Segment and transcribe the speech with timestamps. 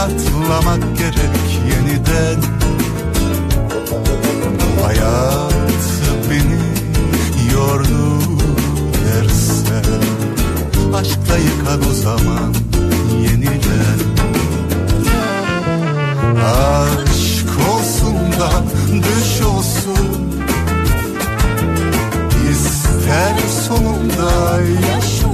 [0.00, 1.36] Formatlamak gerek
[1.70, 2.40] yeniden.
[4.82, 5.52] Hayat
[6.30, 6.62] beni
[7.54, 8.20] yordu
[9.04, 10.02] dersen.
[10.94, 12.54] Aşkla yıkan o zaman
[13.22, 14.00] yeniden.
[16.44, 18.50] Aşk olsun da
[18.92, 20.08] düş olsun.
[22.52, 23.36] İster
[23.68, 24.60] sonunda
[24.92, 25.29] yaş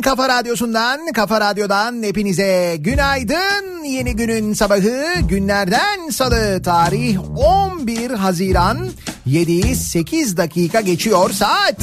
[0.00, 3.84] kafa radyosundan, kafa radyodan hepinize günaydın.
[3.84, 8.78] Yeni günün sabahı günlerden salı tarih 11 Haziran
[9.26, 11.82] 7 8 dakika geçiyor saat.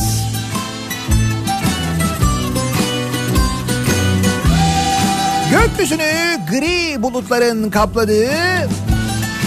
[5.51, 8.29] Gökyüzünü gri bulutların kapladığı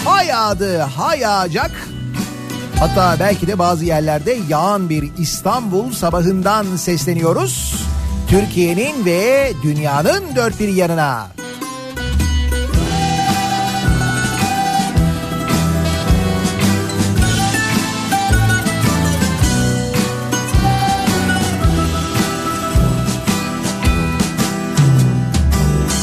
[0.05, 1.71] hay yağdı, hay yağacak
[2.79, 7.88] Hatta belki de bazı yerlerde yağan bir İstanbul sabahından sesleniyoruz.
[8.29, 11.29] Türkiye'nin ve dünyanın dört bir yanına.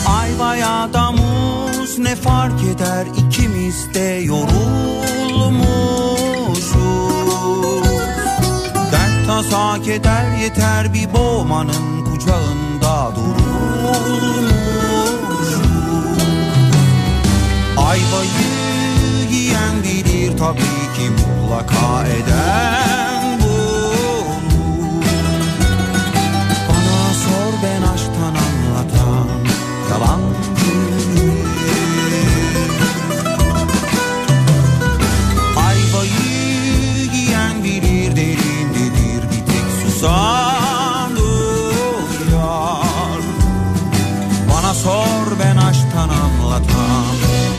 [0.08, 1.12] Ayva ya da
[1.98, 5.15] ne fark eder ikimiz de yorulmuşuz
[9.28, 14.46] tasa keder yeter bir boğmanın kucağında durulmuşuz
[17.78, 23.05] Ayvayı yiyen bilir tabii ki mutlaka eden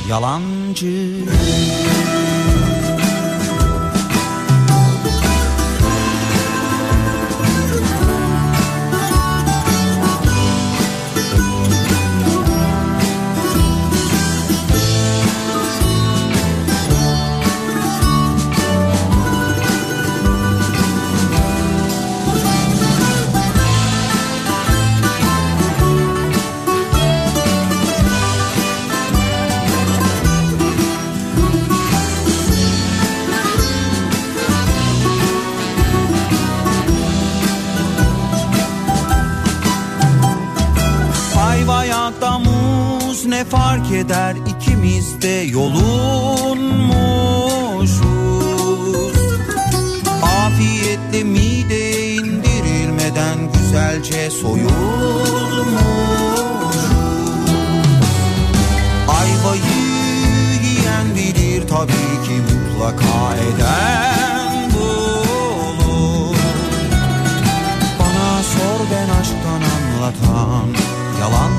[0.09, 1.25] yalancı
[43.51, 46.77] fark eder ikimiz de yolunmuşuz.
[50.23, 54.77] Afiyetle mide indirilmeden güzelce soyulmuş
[59.09, 59.63] Ayvayı
[60.63, 66.37] yiyen bilir tabii ki mutlaka eden bulur
[67.99, 70.69] Bana sor ben aşktan anlatan
[71.21, 71.51] yalan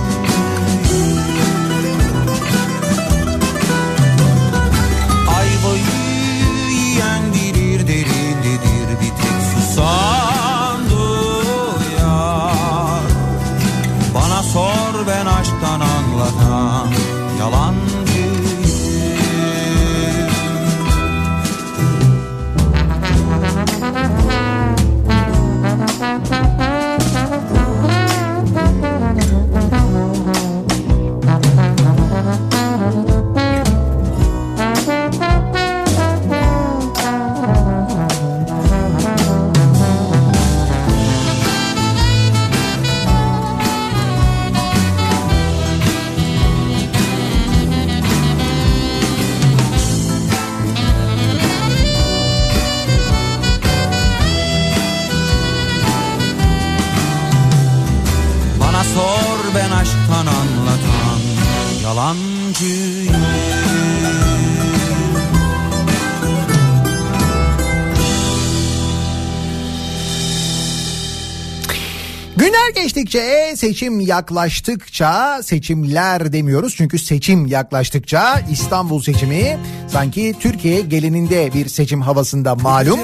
[73.77, 79.57] seçim yaklaştıkça seçimler demiyoruz çünkü seçim yaklaştıkça İstanbul seçimi
[79.88, 83.00] sanki Türkiye gelininde bir seçim havasında malum.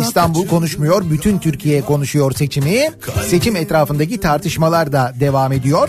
[0.00, 2.90] İstanbul konuşmuyor, bütün Türkiye konuşuyor seçimi.
[3.28, 5.88] Seçim etrafındaki tartışmalar da devam ediyor.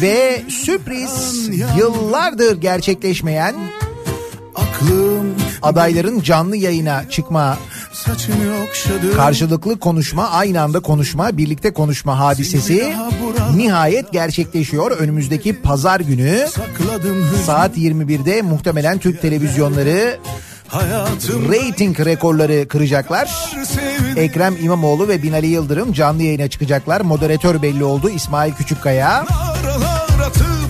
[0.00, 1.48] Ve sürpriz
[1.78, 3.54] yıllardır gerçekleşmeyen
[4.54, 7.58] aklım adayların canlı yayına çıkma,
[9.16, 12.94] karşılıklı konuşma, aynı anda konuşma, birlikte konuşma hadisesi
[13.56, 14.90] nihayet gerçekleşiyor.
[14.90, 16.46] Önümüzdeki pazar günü
[17.46, 20.18] saat 21'de muhtemelen Türk televizyonları
[21.50, 23.54] reyting rekorları kıracaklar.
[24.16, 27.00] Ekrem İmamoğlu ve Binali Yıldırım canlı yayına çıkacaklar.
[27.00, 29.26] Moderatör belli oldu İsmail Küçükkaya.
[29.52, 30.63] Aralar atıp atıp ama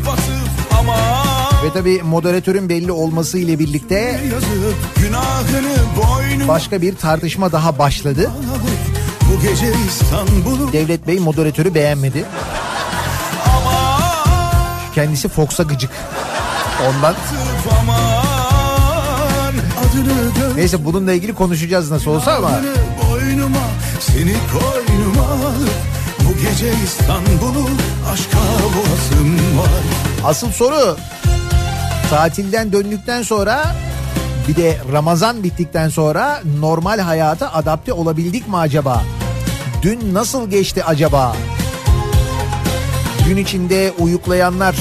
[1.75, 4.21] Ve tabi moderatörün belli olması ile birlikte
[6.49, 8.31] başka bir tartışma daha başladı.
[9.23, 12.25] bu gece İstanbul'u Devlet Bey moderatörü beğenmedi.
[14.95, 15.91] Kendisi Fox'a gıcık.
[16.89, 17.15] Ondan.
[20.57, 22.51] Neyse bununla ilgili konuşacağız nasıl olsa ama
[23.03, 23.59] boynuma
[24.01, 25.37] seni koynuma
[26.21, 27.69] bu gece İstanbul'u
[28.13, 29.83] aşka boğazım var
[30.25, 30.97] asıl soru
[32.15, 33.75] tatilden döndükten sonra
[34.49, 39.03] bir de Ramazan bittikten sonra normal hayata adapte olabildik mi acaba?
[39.83, 41.37] Dün nasıl geçti acaba?
[43.29, 44.77] Gün içinde uyuklayanlar,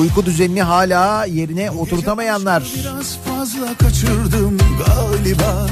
[0.00, 5.66] uyku düzenini hala yerine oturtamayanlar, Biraz fazla kaçırdım galiba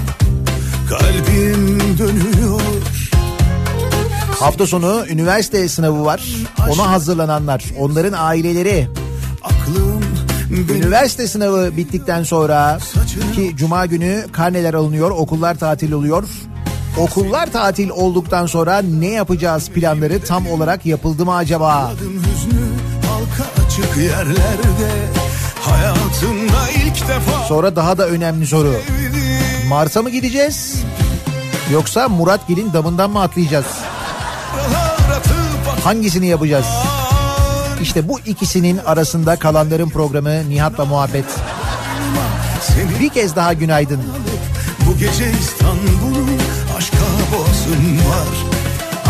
[0.89, 2.61] Kalbim dönüyor
[4.41, 6.25] hafta sonu üniversite sınavı var.
[6.71, 8.89] Ona hazırlananlar, onların aileleri,
[9.43, 9.96] Aklım
[10.51, 12.79] Üniversite sınavı bittikten sonra
[13.35, 16.25] ki cuma günü karneler alınıyor, okullar tatil oluyor.
[16.99, 21.93] Okullar tatil olduktan sonra ne yapacağız planları tam olarak yapıldı mı acaba?
[27.49, 28.75] Sonra daha da önemli soru.
[29.69, 30.83] Mars'a mı gideceğiz?
[31.73, 33.67] Yoksa Muratgil'in damından mı atlayacağız?
[35.85, 36.67] Hangisini yapacağız?
[37.83, 41.25] İşte bu ikisinin arasında kalanların programı Nihat'la muhabbet.
[43.01, 44.01] Bir kez daha günaydın.
[44.87, 46.27] Bu gece İstanbul'u
[46.79, 48.29] aşka boğasım var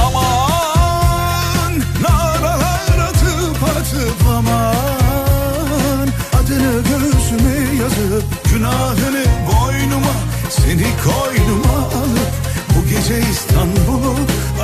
[0.06, 6.08] Aman naralar atıp atıp aman
[6.38, 10.14] Adını göğsüme yazıp günahını boynuma
[10.50, 12.32] Seni koynuma alıp
[12.76, 14.16] bu gece İstanbul'u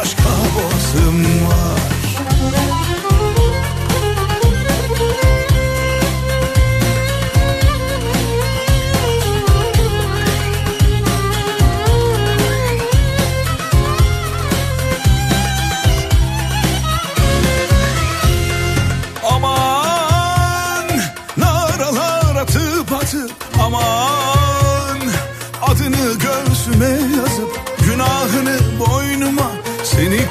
[0.02, 1.41] aşka boğasım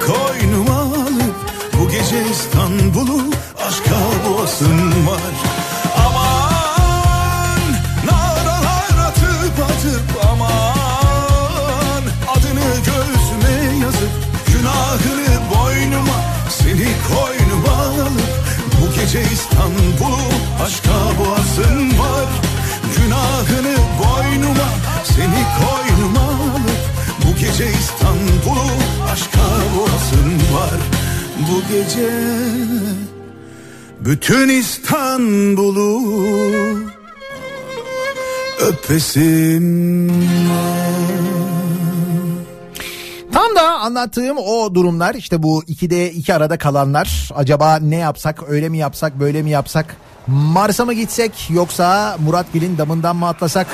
[0.07, 1.35] koynuma alıp
[1.79, 3.21] bu gece İstanbul'u
[3.67, 5.33] aşka boğasın var.
[6.07, 7.61] Aman
[8.05, 12.03] naralar atıp atıp aman.
[12.33, 14.11] Adını göğsüme yazıp
[14.47, 18.21] günahını boynuma Seni koynuma alıp
[18.81, 20.21] bu gece İstanbul'u
[20.65, 22.27] aşka boğasın var.
[22.97, 24.69] Günahını boynuma
[25.03, 25.80] seni alıp
[27.61, 28.67] Gece İstanbul'u
[29.11, 29.39] aşka
[29.77, 30.79] boğasın var.
[31.37, 32.09] Bu gece
[33.99, 36.01] bütün İstanbul'u
[38.59, 40.09] öpesim
[40.49, 40.89] var
[43.33, 47.29] Tam da anlattığım o durumlar işte bu ikide iki arada kalanlar.
[47.35, 49.95] Acaba ne yapsak öyle mi yapsak böyle mi yapsak?
[50.27, 53.67] Mars'a mı gitsek yoksa Muratgil'in damından mı atlasak?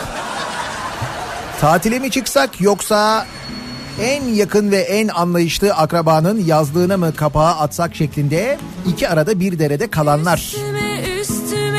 [1.62, 3.26] Tatile mi çıksak yoksa
[4.02, 9.90] en yakın ve en anlayışlı akrabanın yazlığına mı kapağı atsak şeklinde iki arada bir derede
[9.90, 10.38] kalanlar.
[10.38, 11.78] Üstüme üstüme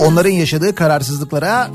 [0.00, 1.70] Onların yaşadığı kararsızlıklara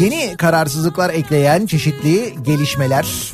[0.00, 3.32] yeni kararsızlıklar ekleyen çeşitli gelişmeler.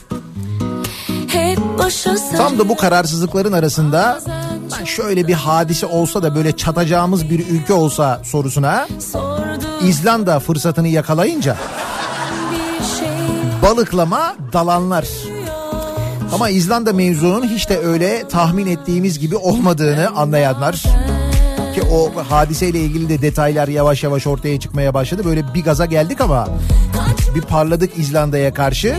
[2.36, 4.20] Tam da bu kararsızlıkların arasında
[4.84, 8.88] şöyle bir hadise olsa da böyle çatacağımız bir ülke olsa sorusuna
[9.82, 11.56] İzlanda fırsatını yakalayınca
[13.66, 15.08] balıklama dalanlar.
[16.32, 20.74] Ama İzlanda mevzunun hiç de öyle tahmin ettiğimiz gibi olmadığını anlayanlar
[21.74, 25.24] ki o hadiseyle ilgili de detaylar yavaş yavaş ortaya çıkmaya başladı.
[25.24, 26.48] Böyle bir gaza geldik ama
[27.34, 28.96] bir parladık İzlanda'ya karşı.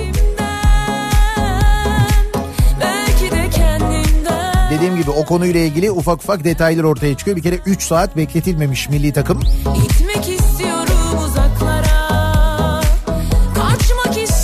[4.72, 7.38] Dediğim gibi o konuyla ilgili ufak ufak detaylar ortaya çıkıyor.
[7.38, 9.40] Bir kere 3 saat bekletilmemiş milli takım.
[9.76, 10.37] Gitmek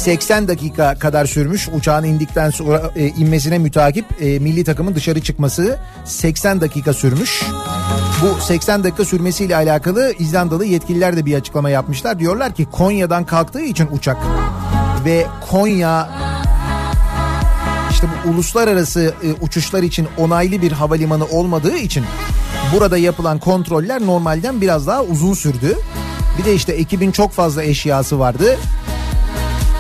[0.03, 5.79] 80 dakika kadar sürmüş uçağın indikten sonra e, inmesine mütakip e, milli takımın dışarı çıkması
[6.05, 7.43] 80 dakika sürmüş.
[8.22, 12.19] Bu 80 dakika sürmesiyle alakalı İzlandalı yetkililer de bir açıklama yapmışlar.
[12.19, 14.17] Diyorlar ki Konya'dan kalktığı için uçak
[15.05, 16.10] ve Konya
[17.91, 22.05] işte bu uluslararası e, uçuşlar için onaylı bir havalimanı olmadığı için
[22.74, 25.77] burada yapılan kontroller normalden biraz daha uzun sürdü.
[26.38, 28.57] Bir de işte ekibin çok fazla eşyası vardı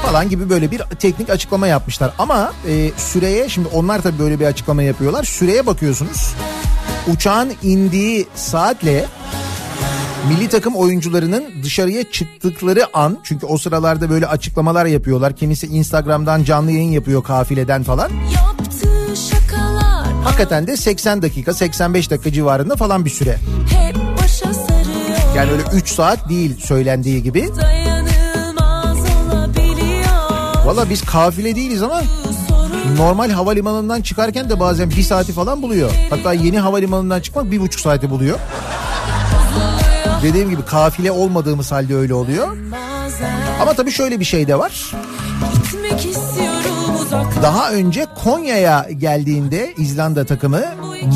[0.03, 2.13] falan gibi böyle bir teknik açıklama yapmışlar.
[2.19, 5.23] Ama e, süreye şimdi onlar tabii böyle bir açıklama yapıyorlar.
[5.23, 6.33] Süreye bakıyorsunuz.
[7.07, 9.05] Uçağın indiği saatle
[10.29, 15.35] milli takım oyuncularının dışarıya çıktıkları an çünkü o sıralarda böyle açıklamalar yapıyorlar.
[15.35, 18.11] Kimisi Instagram'dan canlı yayın yapıyor kafileden falan.
[20.23, 23.37] Hakikaten de 80 dakika 85 dakika civarında falan bir süre.
[25.35, 27.49] Yani öyle 3 saat değil söylendiği gibi.
[27.49, 27.82] Olabiliyor
[30.65, 32.01] Valla biz kafile değiliz ama
[32.97, 35.91] normal havalimanından çıkarken de bazen bir saati falan buluyor.
[36.09, 38.39] Hatta yeni havalimanından çıkmak bir buçuk saati buluyor.
[40.23, 42.57] Dediğim gibi kafile olmadığımız halde öyle oluyor.
[43.61, 44.91] Ama tabii şöyle bir şey de var.
[47.41, 50.61] Daha önce Konya'ya geldiğinde İzlanda takımı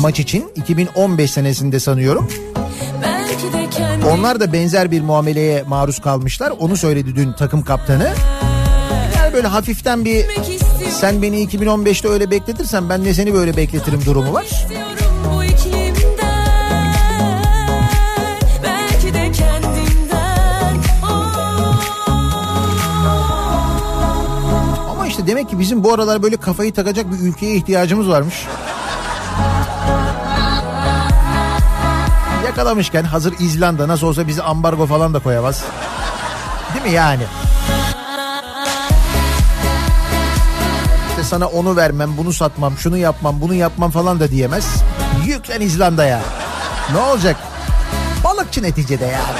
[0.00, 2.28] maç için 2015 senesinde sanıyorum.
[4.12, 6.52] Onlar da benzer bir muameleye maruz kalmışlar.
[6.58, 8.12] Onu söyledi dün takım kaptanı.
[9.38, 10.26] Böyle hafiften bir
[10.90, 14.46] sen beni 2015'te öyle bekletirsen ben de seni böyle bekletirim durumu var.
[19.32, 20.16] kendimden
[24.90, 28.46] Ama işte demek ki bizim bu aralar böyle kafayı takacak bir ülkeye ihtiyacımız varmış.
[32.46, 35.64] Yakalamışken hazır İzlanda nasıl olsa bizi ambargo falan da koyamaz.
[36.74, 37.22] Değil mi yani?
[41.28, 44.82] sana onu vermem, bunu satmam, şunu yapmam, bunu yapmam falan da diyemez.
[45.26, 46.20] Yüklen İzlanda'ya.
[46.92, 47.36] Ne olacak?
[48.24, 49.38] Balıkçı neticede yani.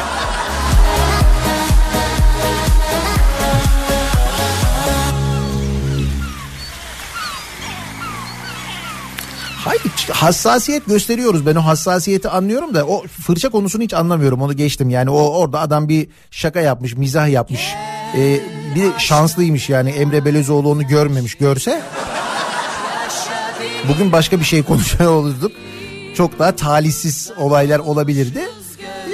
[9.65, 14.91] Hayır hassasiyet gösteriyoruz ben o hassasiyeti anlıyorum da o fırça konusunu hiç anlamıyorum onu geçtim
[14.91, 17.75] yani o orada adam bir şaka yapmış mizah yapmış
[18.17, 18.41] ee,
[18.79, 21.35] bir şanslıymış yani Emre Belezoğlu onu görmemiş.
[21.35, 21.83] Görse
[23.89, 25.53] bugün başka bir şey konuşuyor olurduk.
[26.15, 28.41] Çok daha talihsiz olaylar olabilirdi.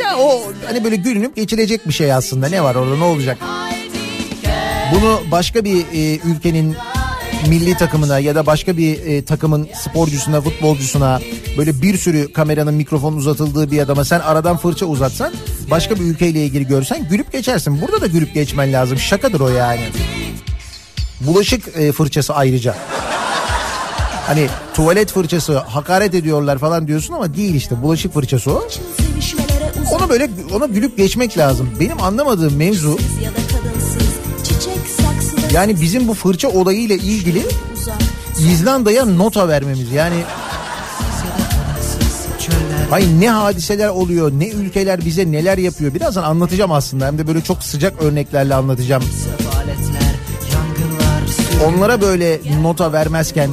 [0.02, 2.48] Ya o hani böyle gülünüp geçilecek bir şey aslında.
[2.48, 3.38] Ne var orada ne olacak?
[4.94, 6.76] Bunu başka bir e, ülkenin
[7.48, 11.20] milli takımına ya da başka bir e, takımın sporcusuna, futbolcusuna
[11.58, 15.32] böyle bir sürü kameranın mikrofon uzatıldığı bir adama sen aradan fırça uzatsan
[15.70, 17.80] başka bir ülkeyle ilgili görsen gülüp geçersin.
[17.80, 18.98] Burada da gülüp geçmen lazım.
[18.98, 19.80] Şakadır o yani.
[21.20, 22.74] Bulaşık e, fırçası ayrıca.
[24.26, 28.68] Hani tuvalet fırçası hakaret ediyorlar falan diyorsun ama değil işte bulaşık fırçası o.
[29.92, 31.70] Onu böyle ona gülüp geçmek lazım.
[31.80, 32.98] Benim anlamadığım mevzu
[35.54, 37.42] yani bizim bu fırça olayıyla ilgili
[38.38, 39.92] İzlanda'ya nota vermemiz.
[39.92, 40.16] Yani
[42.92, 45.94] Ay ne hadiseler oluyor, ne ülkeler bize neler yapıyor.
[45.94, 47.06] Birazdan anlatacağım aslında.
[47.06, 49.02] Hem de böyle çok sıcak örneklerle anlatacağım.
[51.66, 53.50] Onlara böyle nota vermezken,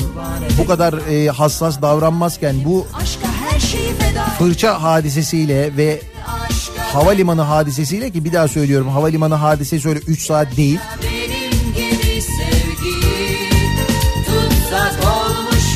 [0.58, 2.88] bu kadar e, hassas davranmazken bu
[4.40, 6.02] fırça hadisesiyle ve
[6.94, 10.80] havalimanı hadisesiyle ki bir daha söylüyorum havalimanı hadisesi öyle 3 saat değil.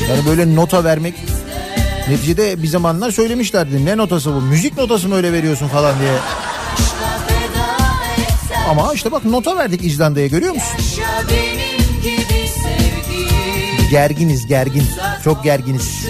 [0.08, 1.14] Yani böyle nota vermek
[2.08, 3.84] neticede bir zamanlar söylemişlerdi.
[3.84, 4.40] Ne notası bu?
[4.40, 6.12] Müzik notası mı öyle veriyorsun falan diye.
[8.70, 10.78] Ama işte bak nota verdik İzlanda'ya görüyor musun?
[13.90, 14.84] Gerginiz gergin.
[15.24, 16.06] Çok gerginiz.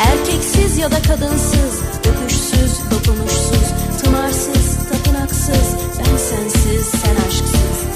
[0.00, 3.57] Erkeksiz ya da kadınsız Öpüşsüz, dokunuşsuz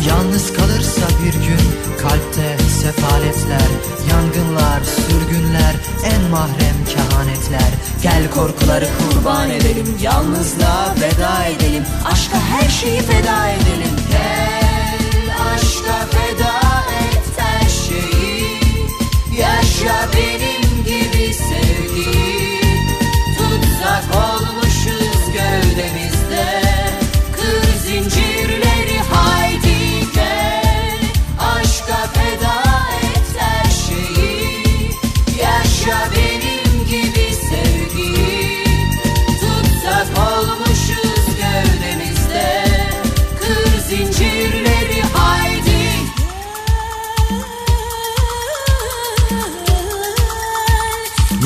[0.09, 1.63] Yalnız kalırsa bir gün
[2.03, 3.69] kalpte sefaletler,
[4.11, 7.71] yangınlar, sürgünler, en mahrem kehanetler.
[8.03, 13.97] Gel korkuları kurban edelim, yalnızlığa veda edelim, Aşka her şeyi feda edelim.
[14.11, 18.59] Gel aşka feda et her şeyi.
[19.41, 20.32] Yaşa benim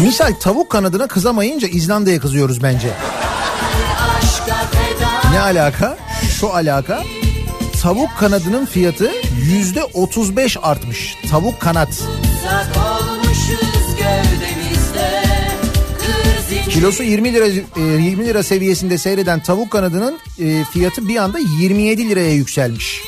[0.03, 2.89] Misal tavuk kanadına kızamayınca İzlanda'ya kızıyoruz bence.
[5.33, 5.97] Ne alaka?
[6.41, 7.03] Şu alaka.
[7.83, 9.11] Tavuk kanadının fiyatı
[9.43, 11.17] yüzde 35 artmış.
[11.31, 11.89] Tavuk kanat.
[16.71, 22.09] Kilosu 20 lira e, 20 lira seviyesinde seyreden tavuk kanadının e, fiyatı bir anda 27
[22.09, 23.01] liraya yükselmiş.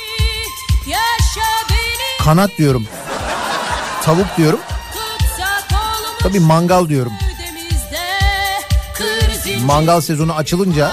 [2.23, 2.85] Kanat diyorum.
[4.03, 4.59] Tavuk diyorum.
[6.19, 7.13] Tabii mangal diyorum.
[9.65, 10.91] Mangal sezonu açılınca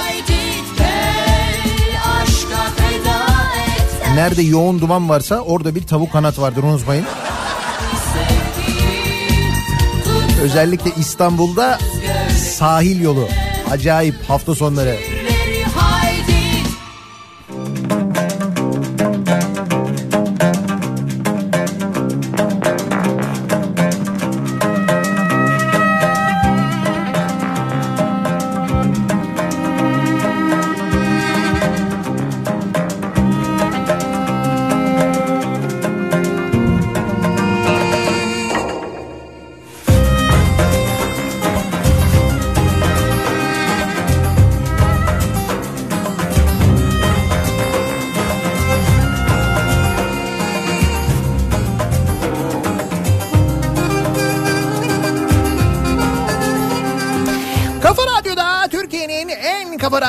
[4.14, 7.06] nerede yoğun duman varsa orada bir tavuk kanat vardır unutmayın.
[10.42, 11.78] Özellikle İstanbul'da
[12.54, 13.28] sahil yolu.
[13.70, 14.96] Acayip hafta sonları.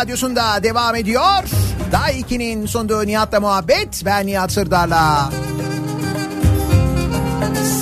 [0.08, 1.44] Radyosunda devam ediyor.
[1.92, 4.06] Daha 2'nin sonunda Nihat'la muhabbet.
[4.06, 5.30] Ben Nihat Sırdar'la.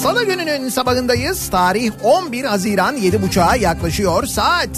[0.04, 1.50] Salı gününün sabahındayız.
[1.50, 4.70] Tarih 11 Haziran 7.30'a yaklaşıyor saat.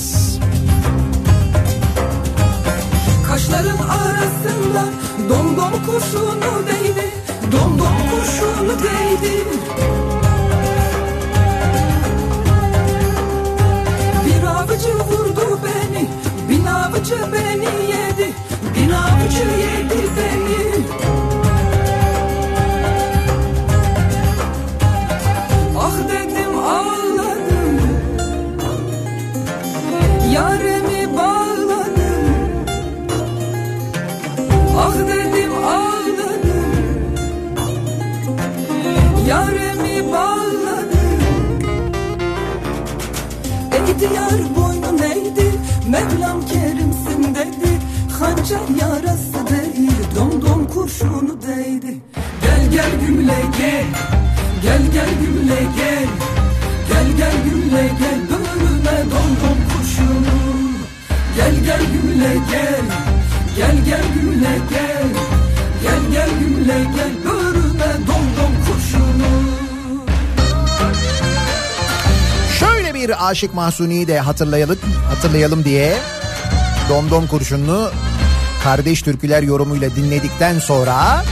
[3.27, 4.86] Kaşların arasında
[5.29, 7.12] domdom kurşunu değdi
[7.51, 9.43] Domdom kurşunu değdi
[17.07, 18.33] avcı beni yedi
[18.75, 20.85] Bin avcı yedi beni.
[25.77, 27.79] Ah dedim ağladım.
[30.33, 32.27] Yarimi bağladım.
[34.77, 36.71] Ah dedim ağladım.
[39.27, 41.19] Yarimi bağladım.
[43.71, 45.51] E ihtiyar boynu neydi?
[45.87, 46.96] Mevlam Kerim
[48.27, 51.97] Hançer yarası değil Dom dom kurşunu değdi.
[52.41, 53.85] Gel gel gümle gel
[54.61, 56.07] Gel gel gümle gel
[56.89, 60.37] Gel gel gümle gel Böğrüme dom dom kurşunu.
[61.35, 62.81] Gel gel gümle gel
[63.57, 65.07] Gel gel gümle gel
[65.83, 69.43] Gel gel gümle gel Böğrüme dom dom kurşunu.
[72.59, 74.77] Şöyle bir Aşık Mahsuni'yi de hatırlayalım,
[75.09, 75.97] hatırlayalım diye
[76.89, 77.91] Domdom Kurşunlu
[78.67, 81.23] kardeş türküler yorumuyla dinledikten sonra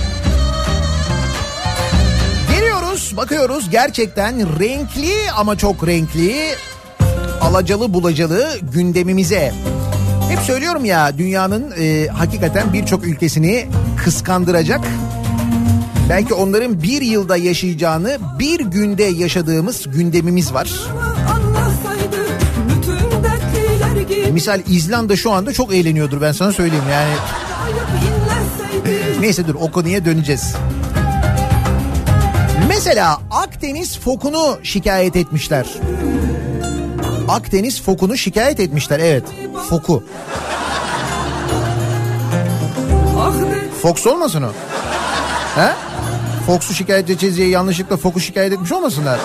[2.52, 6.36] geliyoruz bakıyoruz gerçekten renkli ama çok renkli
[7.42, 9.54] alacalı bulacalı gündemimize.
[10.30, 13.68] Hep söylüyorum ya dünyanın e, hakikaten birçok ülkesini
[14.04, 14.82] kıskandıracak
[16.10, 20.70] belki onların bir yılda yaşayacağını bir günde yaşadığımız gündemimiz var.
[24.36, 27.14] Misal İzlanda şu anda çok eğleniyordur ben sana söyleyeyim yani.
[29.20, 30.56] Neyse dur o konuya döneceğiz.
[32.68, 35.66] Mesela Akdeniz fokunu şikayet etmişler.
[37.28, 39.24] Akdeniz fokunu şikayet etmişler evet.
[39.70, 40.04] Foku.
[43.82, 44.52] Fox olmasın o?
[45.62, 45.74] He?
[46.48, 49.20] Fox'u şikayet edeceğiz diye yanlışlıkla Fox'u şikayet etmiş olmasınlar?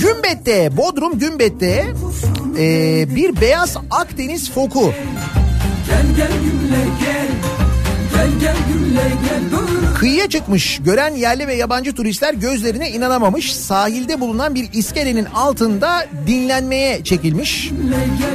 [0.00, 1.86] Gümbet'te, Bodrum Gümbet'te
[2.58, 4.92] e, bir beyaz Akdeniz foku
[5.88, 7.28] Gel gel gümle gel
[9.98, 10.80] Kıyıya çıkmış.
[10.84, 13.54] Gören yerli ve yabancı turistler gözlerine inanamamış.
[13.56, 17.70] Sahilde bulunan bir iskelenin altında dinlenmeye çekilmiş.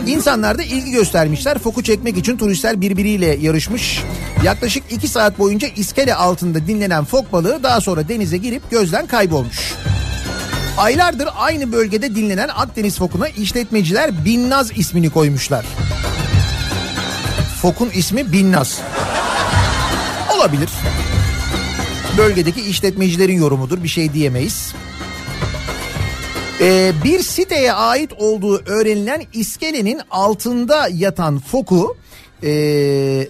[0.08, 1.60] İnsanlar da ilgi göstermişler.
[1.60, 4.04] Foku çekmek için turistler birbiriyle yarışmış.
[4.43, 9.74] Yaklaşık 2 saat boyunca iskele altında dinlenen fok balığı daha sonra denize girip gözden kaybolmuş.
[10.77, 15.65] Aylardır aynı bölgede dinlenen Akdeniz fokuna işletmeciler Binnaz ismini koymuşlar.
[17.62, 18.81] Fokun ismi Binnaz.
[20.38, 20.69] Olabilir.
[22.17, 24.73] Bölgedeki işletmecilerin yorumudur bir şey diyemeyiz.
[26.62, 31.97] Ee, bir siteye ait olduğu öğrenilen iskelenin altında yatan foku
[32.43, 33.27] ee,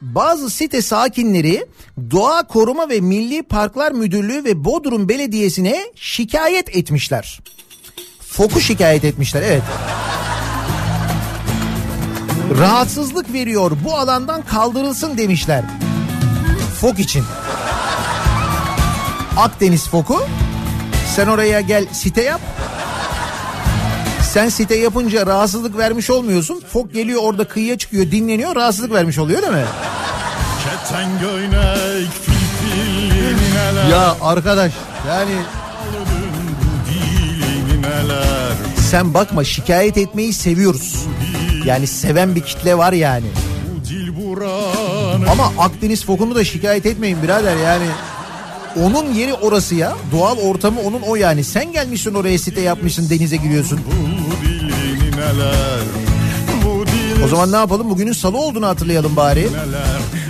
[0.00, 1.66] bazı site sakinleri
[2.10, 7.40] Doğa Koruma ve Milli Parklar Müdürlüğü ve Bodrum Belediyesi'ne şikayet etmişler.
[8.20, 9.62] Foku şikayet etmişler evet.
[12.58, 15.64] Rahatsızlık veriyor bu alandan kaldırılsın demişler.
[16.80, 17.24] Fok için.
[19.36, 20.22] Akdeniz foku.
[21.16, 22.40] Sen oraya gel site yap.
[24.36, 26.62] Sen site yapınca rahatsızlık vermiş olmuyorsun.
[26.72, 29.64] Fok geliyor orada kıyıya çıkıyor dinleniyor rahatsızlık vermiş oluyor değil mi?
[33.90, 34.72] Ya arkadaş
[35.08, 35.32] yani
[38.90, 41.06] sen bakma şikayet etmeyi seviyoruz.
[41.64, 43.26] Yani seven bir kitle var yani.
[45.30, 47.86] Ama Akdeniz fokunu da şikayet etmeyin birader yani.
[48.82, 49.94] Onun yeri orası ya.
[50.12, 51.44] Doğal ortamı onun o yani.
[51.44, 53.80] Sen gelmişsin oraya site yapmışsın denize giriyorsun.
[57.24, 57.90] O zaman ne yapalım?
[57.90, 59.48] Bugünün salı olduğunu hatırlayalım bari.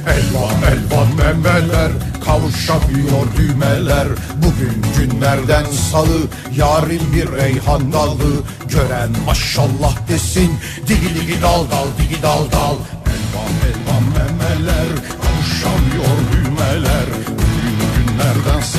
[0.07, 1.93] Elvan elvan memeler
[2.25, 6.19] Kavuşamıyor düğmeler Bugün günlerden salı
[6.57, 8.33] Yarın bir reyhan dalı
[8.69, 10.53] Gören maşallah desin
[10.89, 14.89] Digi digi dal dal digi dal dal Elvan elvan memeler
[15.23, 17.16] Kavuşamıyor düğmeler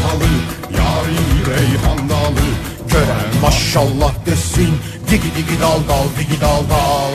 [0.01, 0.29] salı
[0.77, 2.45] Yarın bir reyhan dalı
[2.91, 4.73] Gören maşallah desin
[5.12, 7.12] Digi digi dal dal digi dal dal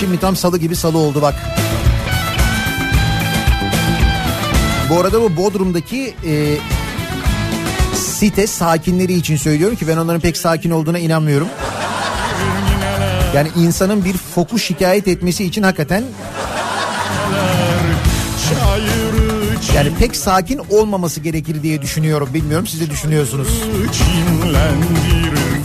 [0.00, 1.34] Şimdi tam salı gibi salı oldu bak.
[4.90, 6.56] Bu arada bu Bodrum'daki e,
[7.94, 11.48] site sakinleri için söylüyorum ki ben onların pek sakin olduğuna inanmıyorum.
[13.34, 16.04] Yani insanın bir foku şikayet etmesi için hakikaten
[19.74, 22.28] yani pek sakin olmaması gerekir diye düşünüyorum.
[22.34, 23.48] Bilmiyorum siz de düşünüyorsunuz.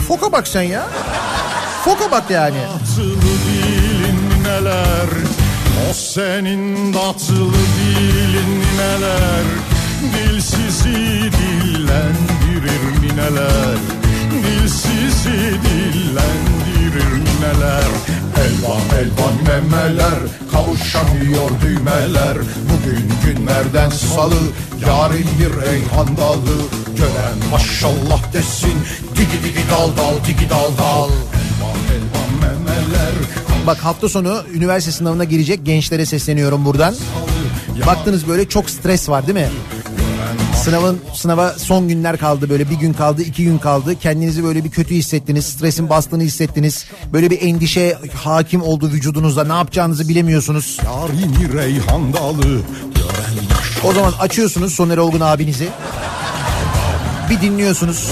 [0.08, 0.88] Foka bak sen ya.
[1.86, 2.58] Foka bak yani.
[4.44, 5.10] Neler
[5.90, 9.46] O senin tatlı dilin neler
[10.14, 13.99] Dilsizi dillendirir mineler
[14.70, 17.90] Dilsizi dillendirir mineler
[18.38, 20.20] Elvan elvan memeler
[20.52, 22.38] Kavuşamıyor düğmeler
[22.70, 24.36] Bugün günlerden salı
[24.88, 26.58] Yarın bir reyhan dalı
[26.98, 28.76] Gören maşallah desin
[29.16, 33.14] Digi digi dal dal digi dal dal Elvan elvan düğmeler
[33.68, 36.96] Bak hafta sonu üniversite sınavına girecek gençlere sesleniyorum buradan.
[37.86, 39.50] Baktınız böyle çok stres var değil mi?
[40.70, 42.70] Sınavın sınava son günler kaldı böyle.
[42.70, 43.96] Bir gün kaldı iki gün kaldı.
[44.00, 45.46] Kendinizi böyle bir kötü hissettiniz.
[45.46, 46.86] Stresin bastığını hissettiniz.
[47.14, 50.78] Böyle bir endişe hakim oldu vücudunuzda ne yapacağınızı bilemiyorsunuz.
[50.86, 52.62] Yarini reyhan dalı.
[53.84, 55.70] O zaman açıyorsunuz Soner Olgun abinizi.
[57.30, 58.12] Bir dinliyorsunuz.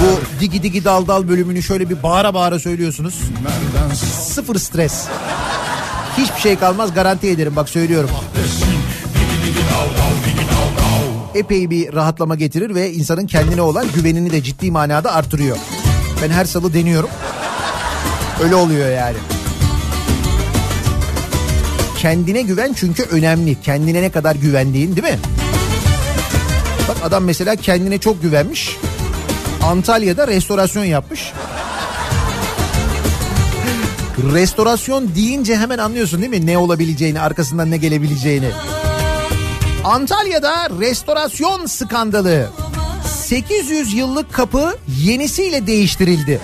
[0.00, 3.14] Bu digi digi dal dal bölümünü şöyle bir bağıra bağıra söylüyorsunuz.
[4.20, 5.04] Sıfır stres.
[6.18, 6.94] Hiçbir şey kalmaz.
[6.94, 7.56] Garanti ederim.
[7.56, 8.10] Bak söylüyorum
[11.38, 15.56] epey bir rahatlama getirir ve insanın kendine olan güvenini de ciddi manada artırıyor.
[16.22, 17.10] Ben her salı deniyorum.
[18.42, 19.16] Öyle oluyor yani.
[21.98, 23.60] Kendine güven çünkü önemli.
[23.60, 25.18] Kendine ne kadar güvendiğin değil mi?
[26.88, 28.76] Bak adam mesela kendine çok güvenmiş.
[29.62, 31.32] Antalya'da restorasyon yapmış.
[34.32, 36.46] Restorasyon deyince hemen anlıyorsun değil mi?
[36.46, 38.48] Ne olabileceğini, arkasından ne gelebileceğini.
[39.86, 42.48] Antalya'da restorasyon skandalı.
[43.18, 46.40] 800 yıllık kapı yenisiyle değiştirildi.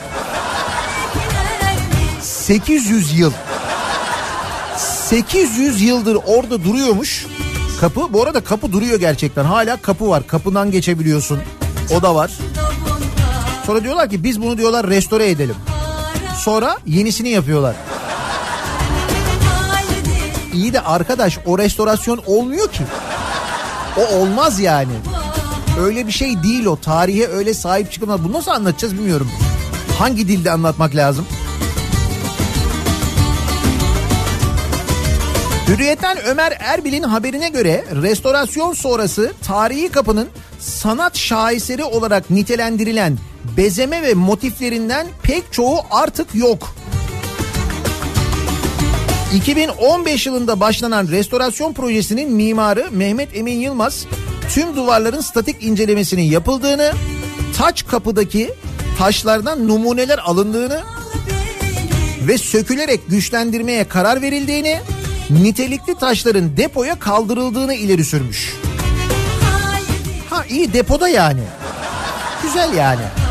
[2.21, 3.33] 800 yıl.
[5.09, 7.27] 800 yıldır orada duruyormuş.
[7.81, 9.45] Kapı bu arada kapı duruyor gerçekten.
[9.45, 10.27] Hala kapı var.
[10.27, 11.41] Kapıdan geçebiliyorsun.
[11.97, 12.31] O da var.
[13.67, 15.57] Sonra diyorlar ki biz bunu diyorlar restore edelim.
[16.39, 17.77] Sonra yenisini yapıyorlar.
[20.53, 22.83] İyi de arkadaş o restorasyon olmuyor ki.
[23.97, 24.93] O olmaz yani.
[25.81, 26.77] Öyle bir şey değil o.
[26.77, 28.25] Tarihe öyle sahip çıkılmaz.
[28.25, 29.31] Bunu nasıl anlatacağız bilmiyorum.
[29.99, 31.27] Hangi dilde anlatmak lazım?
[35.69, 40.29] Hürriyet'ten Ömer Erbil'in haberine göre restorasyon sonrası tarihi kapının
[40.61, 43.19] sanat şaheseri olarak nitelendirilen
[43.57, 46.75] bezeme ve motiflerinden pek çoğu artık yok.
[49.35, 54.07] 2015 yılında başlanan restorasyon projesinin mimarı Mehmet Emin Yılmaz
[54.55, 56.93] tüm duvarların statik incelemesinin yapıldığını,
[57.59, 58.55] taç kapıdaki
[58.99, 60.83] taşlardan numuneler alındığını
[62.29, 64.81] ve sökülerek güçlendirmeye karar verildiğini,
[65.31, 68.55] nitelikli taşların depoya kaldırıldığını ileri sürmüş.
[70.31, 71.43] Ha iyi depoda yani.
[72.43, 73.22] Güzel yani.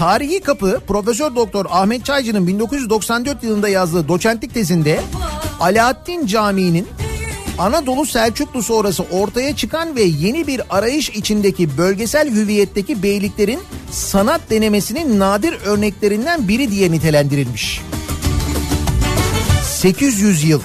[0.00, 5.00] Tarihi Kapı Profesör Doktor Ahmet Çaycı'nın 1994 yılında yazdığı doçentlik tezinde
[5.60, 6.88] Alaaddin Camii'nin
[7.58, 13.60] Anadolu Selçuklu sonrası ortaya çıkan ve yeni bir arayış içindeki bölgesel hüviyetteki beyliklerin
[13.90, 17.80] sanat denemesinin nadir örneklerinden biri diye nitelendirilmiş.
[19.64, 20.60] 800 yıl.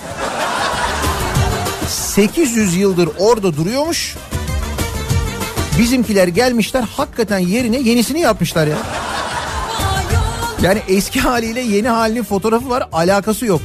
[1.88, 4.16] 800 yıldır orada duruyormuş.
[5.80, 8.78] Bizimkiler gelmişler hakikaten yerine yenisini yapmışlar ya.
[10.66, 13.62] Yani eski haliyle yeni halinin fotoğrafı var alakası yok.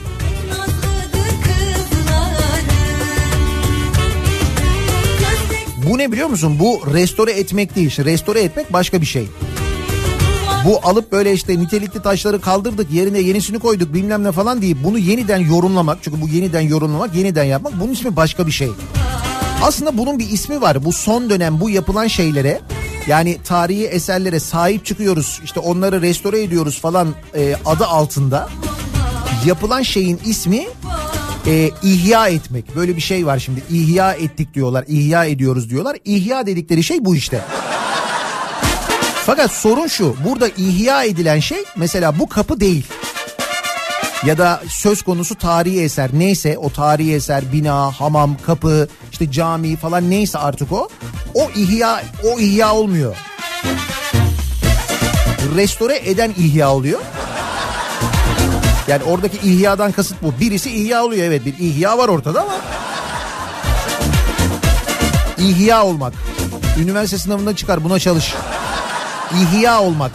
[5.88, 6.56] Bu ne biliyor musun?
[6.60, 8.04] Bu restore etmek değil.
[8.04, 9.28] Restore etmek başka bir şey.
[10.66, 14.98] Bu alıp böyle işte nitelikli taşları kaldırdık yerine yenisini koyduk bilmem ne falan deyip bunu
[14.98, 15.98] yeniden yorumlamak.
[16.02, 18.70] Çünkü bu yeniden yorumlamak yeniden yapmak bunun ismi başka bir şey.
[19.62, 20.84] Aslında bunun bir ismi var.
[20.84, 22.60] Bu son dönem bu yapılan şeylere
[23.06, 28.48] yani tarihi eserlere sahip çıkıyoruz işte onları restore ediyoruz falan e, adı altında
[29.46, 30.66] yapılan şeyin ismi
[31.46, 32.76] e, ihya etmek.
[32.76, 35.96] Böyle bir şey var şimdi ihya ettik diyorlar ihya ediyoruz diyorlar.
[36.04, 37.40] İhya dedikleri şey bu işte.
[39.26, 42.86] Fakat sorun şu burada ihya edilen şey mesela bu kapı değil.
[44.26, 49.76] Ya da söz konusu tarihi eser neyse o tarihi eser bina, hamam, kapı, işte cami
[49.76, 50.88] falan neyse artık o.
[51.34, 53.16] O ihya o ihya olmuyor.
[55.56, 57.00] Restore eden ihya oluyor.
[58.88, 60.34] Yani oradaki ihyadan kasıt bu.
[60.40, 62.54] Birisi ihya oluyor evet bir ihya var ortada ama
[65.38, 66.12] ihya olmak.
[66.78, 68.34] Üniversite sınavından çıkar buna çalış.
[69.34, 70.12] İhya olmak.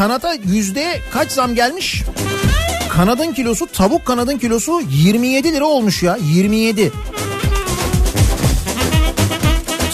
[0.00, 2.02] kanada yüzde kaç zam gelmiş?
[2.90, 6.92] Kanadın kilosu tavuk kanadın kilosu 27 lira olmuş ya 27.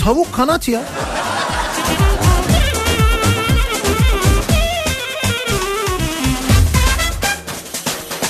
[0.05, 0.83] Tavuk kanat ya.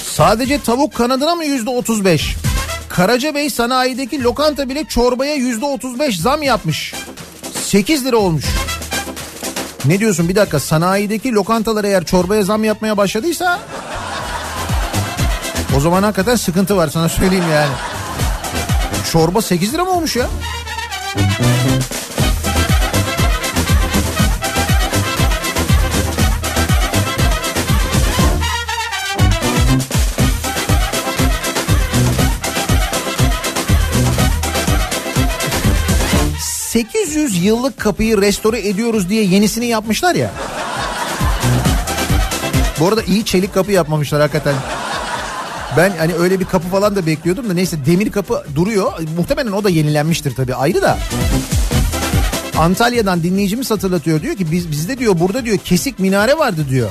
[0.02, 2.36] Sadece tavuk kanadına mı yüzde 35?
[2.88, 6.94] Karacabey sanayideki lokanta bile çorbaya yüzde 35 zam yapmış.
[7.64, 8.44] 8 lira olmuş.
[9.86, 13.60] Ne diyorsun bir dakika sanayideki lokantalar eğer çorbaya zam yapmaya başladıysa
[15.76, 17.72] o zaman hakikaten sıkıntı var sana söyleyeyim yani.
[19.12, 20.26] Çorba 8 lira mı olmuş ya?
[36.76, 40.30] ...800 yıllık kapıyı restore ediyoruz diye yenisini yapmışlar ya.
[42.80, 44.54] Bu arada iyi çelik kapı yapmamışlar hakikaten.
[45.76, 48.92] Ben hani öyle bir kapı falan da bekliyordum da neyse demir kapı duruyor.
[49.16, 50.98] Muhtemelen o da yenilenmiştir tabii ayrı da.
[52.58, 56.90] Antalya'dan dinleyicimiz hatırlatıyor diyor ki biz bizde diyor burada diyor kesik minare vardı diyor.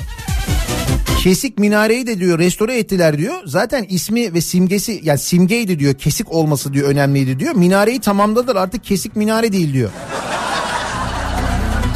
[1.25, 3.41] Kesik minareyi de diyor restore ettiler diyor.
[3.45, 5.93] Zaten ismi ve simgesi yani simgeydi diyor.
[5.93, 7.55] Kesik olması diyor önemliydi diyor.
[7.55, 9.89] Minareyi tamamladılar artık kesik minare değil diyor.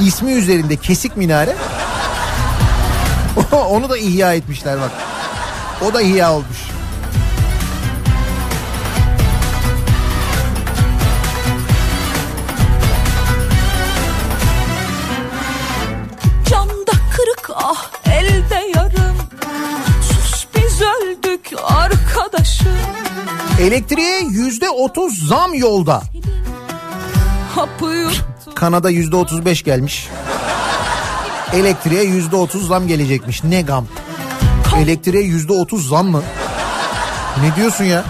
[0.06, 1.56] İsmi üzerinde kesik minare.
[3.70, 4.92] Onu da ihya etmişler bak.
[5.90, 6.79] O da ihya olmuş.
[23.62, 26.02] Elektriğe yüzde otuz zam yolda.
[28.56, 30.08] Kanada yüzde otuz beş gelmiş.
[31.54, 33.44] Elektriğe yüzde otuz zam gelecekmiş.
[33.44, 33.88] Ne gam?
[34.78, 36.24] Elektriğe yüzde otuz zam mı?
[37.44, 38.04] Ne diyorsun ya?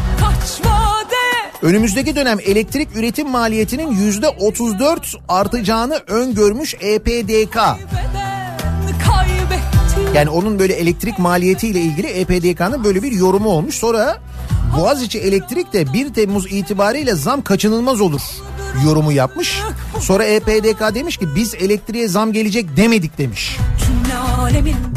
[1.61, 7.57] Önümüzdeki dönem elektrik üretim maliyetinin yüzde otuz dört artacağını öngörmüş EPDK.
[10.13, 13.75] Yani onun böyle elektrik maliyetiyle ilgili EPDK'nın böyle bir yorumu olmuş.
[13.75, 14.17] Sonra
[14.77, 18.21] Boğaziçi Elektrik de 1 Temmuz itibariyle zam kaçınılmaz olur
[18.85, 19.61] yorumu yapmış.
[19.99, 23.57] Sonra EPDK demiş ki biz elektriğe zam gelecek demedik demiş.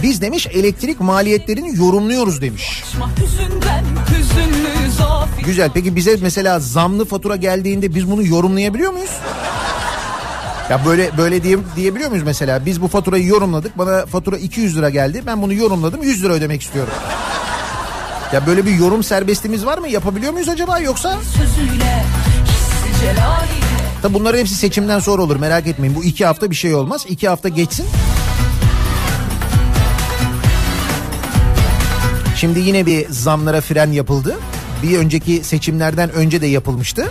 [0.02, 2.82] Biz demiş elektrik maliyetlerini yorumluyoruz demiş.
[5.44, 9.10] Güzel peki bize mesela zamlı fatura geldiğinde biz bunu yorumlayabiliyor muyuz?
[10.70, 12.66] Ya böyle böyle diye, diyebiliyor muyuz mesela?
[12.66, 13.78] Biz bu faturayı yorumladık.
[13.78, 15.22] Bana fatura 200 lira geldi.
[15.26, 16.02] Ben bunu yorumladım.
[16.02, 16.92] 100 lira ödemek istiyorum.
[18.32, 19.88] Ya böyle bir yorum serbestliğimiz var mı?
[19.88, 21.18] Yapabiliyor muyuz acaba yoksa?
[24.02, 25.96] Tabi bunların hepsi seçimden sonra olur merak etmeyin.
[25.96, 27.04] Bu iki hafta bir şey olmaz.
[27.08, 27.86] İki hafta geçsin.
[32.36, 34.38] Şimdi yine bir zamlara fren yapıldı.
[34.82, 37.10] Bir önceki seçimlerden önce de yapılmıştı.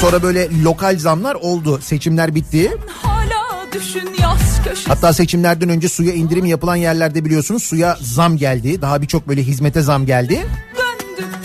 [0.00, 1.80] Sonra böyle lokal zamlar oldu.
[1.82, 2.76] Seçimler bitti.
[3.02, 4.51] hala düşün köşesi
[4.88, 8.82] Hatta seçimlerden önce suya indirim yapılan yerlerde biliyorsunuz suya zam geldi.
[8.82, 10.46] Daha birçok böyle hizmete zam geldi.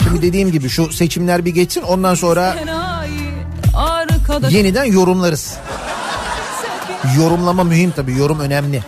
[0.04, 2.56] Şimdi dediğim gibi şu seçimler bir geçsin ondan sonra
[4.50, 5.58] yeniden yorumlarız.
[7.18, 8.84] Yorumlama mühim tabii yorum önemli.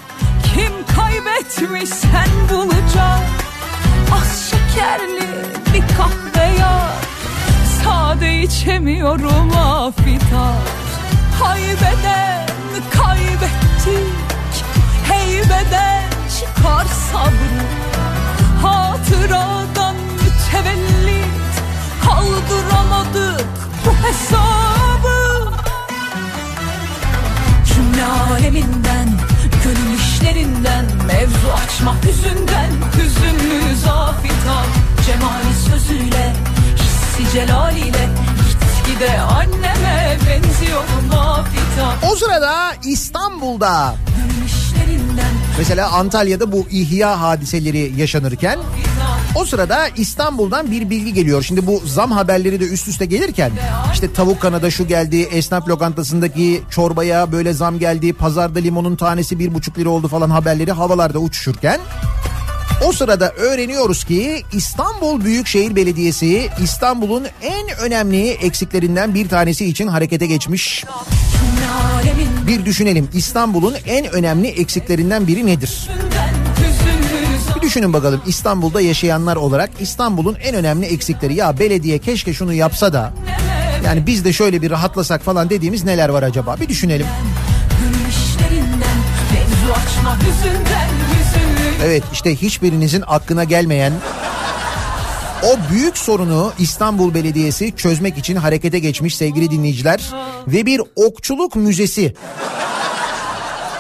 [0.54, 3.20] Kim kaybetmiş sen bulacak
[4.12, 5.28] Az şekerli
[5.74, 7.06] bir kahve yap
[7.84, 10.56] Sade içemiyorum afitar
[11.40, 12.48] Haybeden
[12.92, 14.19] kaybettik
[15.40, 16.04] Heybeden
[16.40, 17.64] çıkar sabrı.
[18.62, 21.26] Hatıradan mütevellit
[22.06, 23.48] Kaldıramadık
[23.86, 25.52] bu hesabı.
[27.66, 29.10] Cümle aleminden
[29.64, 34.66] Gönül işlerinden Mevzu açmak yüzünden Hüzünlü zafitan
[35.06, 36.34] Cemali sözüyle
[36.76, 38.10] Hissi celaliyle
[39.00, 41.10] Gitgide anneme benziyorum
[42.12, 43.96] O sırada İstanbul'da
[45.58, 48.60] mesela Antalya'da bu ihya hadiseleri yaşanırken
[49.36, 51.44] o sırada İstanbul'dan bir bilgi geliyor.
[51.44, 53.52] Şimdi bu zam haberleri de üst üste gelirken
[53.94, 59.54] işte tavuk kanada şu geldi, esnaf lokantasındaki çorbaya böyle zam geldi, pazarda limonun tanesi bir
[59.54, 61.80] buçuk lira oldu falan haberleri havalarda uçuşurken
[62.86, 70.26] o sırada öğreniyoruz ki İstanbul Büyükşehir Belediyesi İstanbul'un en önemli eksiklerinden bir tanesi için harekete
[70.26, 70.86] geçmiş.
[72.48, 75.90] Bir düşünelim İstanbul'un en önemli eksiklerinden biri nedir?
[77.56, 82.94] Bir düşünün bakalım İstanbul'da yaşayanlar olarak İstanbul'un en önemli eksikleri ya belediye keşke şunu yapsa
[82.94, 83.14] da
[83.86, 86.56] yani biz de şöyle bir rahatlasak falan dediğimiz neler var acaba?
[86.62, 87.06] Bir düşünelim.
[89.70, 90.99] Açmak yüzünden Hüzünlü
[91.86, 93.94] Evet işte hiçbirinizin aklına gelmeyen
[95.44, 100.14] o büyük sorunu İstanbul Belediyesi çözmek için harekete geçmiş sevgili dinleyiciler
[100.48, 102.14] ve bir okçuluk müzesi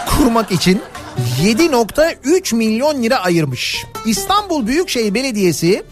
[0.09, 0.81] kurmak için
[1.43, 3.85] 7.3 milyon lira ayırmış.
[4.05, 5.83] İstanbul Büyükşehir Belediyesi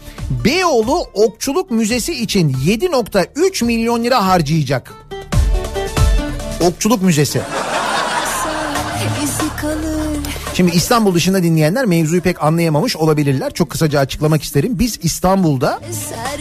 [0.44, 4.94] Beyoğlu Okçuluk Müzesi için 7.3 milyon lira harcayacak.
[6.60, 7.40] Okçuluk Müzesi.
[10.58, 13.54] Şimdi İstanbul dışında dinleyenler mevzuyu pek anlayamamış olabilirler.
[13.54, 14.78] Çok kısaca açıklamak isterim.
[14.78, 15.80] Biz İstanbul'da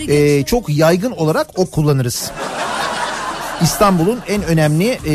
[0.08, 2.32] e, çok yaygın olarak ok kullanırız.
[3.62, 5.14] İstanbul'un en önemli e,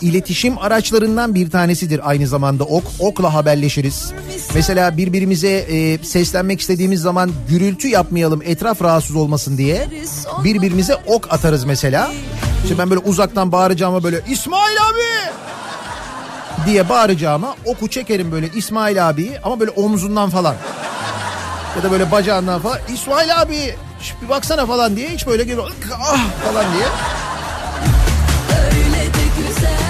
[0.00, 2.84] iletişim araçlarından bir tanesidir aynı zamanda ok.
[2.98, 4.12] Okla haberleşiriz.
[4.54, 9.88] Mesela birbirimize e, seslenmek istediğimiz zaman gürültü yapmayalım etraf rahatsız olmasın diye
[10.44, 12.12] birbirimize ok atarız mesela.
[12.62, 15.34] İşte ben böyle uzaktan bağıracağıma böyle İsmail abi
[16.66, 20.54] diye bağıracağıma oku çekerim böyle İsmail abiyi ama böyle omzundan falan.
[21.76, 23.74] Ya da böyle bacağından falan İsmail abi
[24.22, 25.70] bir baksana falan diye hiç böyle geliyor
[26.02, 26.86] ah falan diye.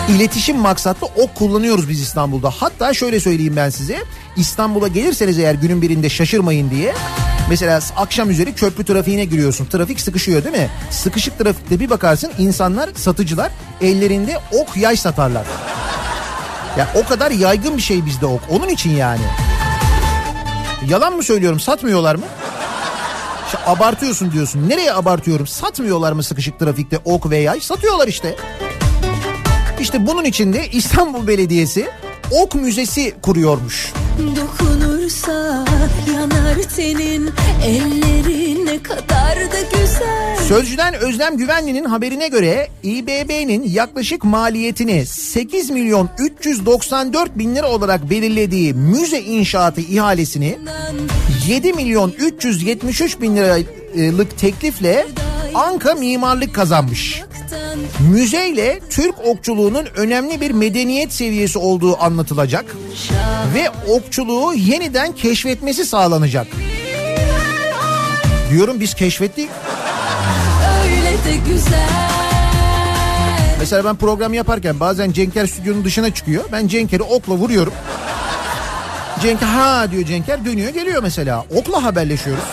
[0.09, 2.51] İletişim maksatlı ok kullanıyoruz biz İstanbul'da.
[2.51, 4.05] Hatta şöyle söyleyeyim ben size.
[4.37, 6.95] İstanbul'a gelirseniz eğer günün birinde şaşırmayın diye.
[7.49, 9.67] Mesela akşam üzeri köprü trafiğine giriyorsun.
[9.67, 10.69] Trafik sıkışıyor değil mi?
[10.91, 15.45] Sıkışık trafikte bir bakarsın insanlar, satıcılar ellerinde ok yay satarlar.
[16.79, 18.41] Ya o kadar yaygın bir şey bizde ok.
[18.51, 19.21] Onun için yani.
[20.89, 21.61] Yalan mı söylüyorum?
[21.61, 22.25] Satmıyorlar mı?
[23.47, 24.69] İşte abartıyorsun diyorsun.
[24.69, 25.47] Nereye abartıyorum?
[25.47, 27.61] Satmıyorlar mı sıkışık trafikte ok ve yay?
[27.61, 28.37] Satıyorlar işte.
[29.81, 31.89] İşte bunun için de İstanbul Belediyesi
[32.31, 33.93] ok müzesi kuruyormuş.
[34.37, 35.33] Dokunursa
[36.15, 36.34] yanar
[40.49, 48.75] Sözcüden Özlem Güvenli'nin haberine göre İBB'nin yaklaşık maliyetini 8 milyon 394 bin lira olarak belirlediği
[48.75, 50.59] müze inşaatı ihalesini
[51.49, 55.07] 7 milyon 373 bin liralık teklifle
[55.55, 57.23] Anka Mimarlık kazanmış.
[58.13, 62.65] Müzeyle Türk okçuluğunun önemli bir medeniyet seviyesi olduğu anlatılacak
[63.55, 66.47] ve okçuluğu yeniden keşfetmesi sağlanacak.
[68.51, 69.51] Diyorum biz keşfettik.
[70.85, 71.89] öyle de güzel
[73.59, 76.45] Mesela ben program yaparken bazen Cenker stüdyonun dışına çıkıyor.
[76.53, 77.73] Ben Cenker'i okla vuruyorum.
[79.23, 81.45] Cenker ha diyor Cenker dönüyor geliyor mesela.
[81.57, 82.45] Okla haberleşiyoruz.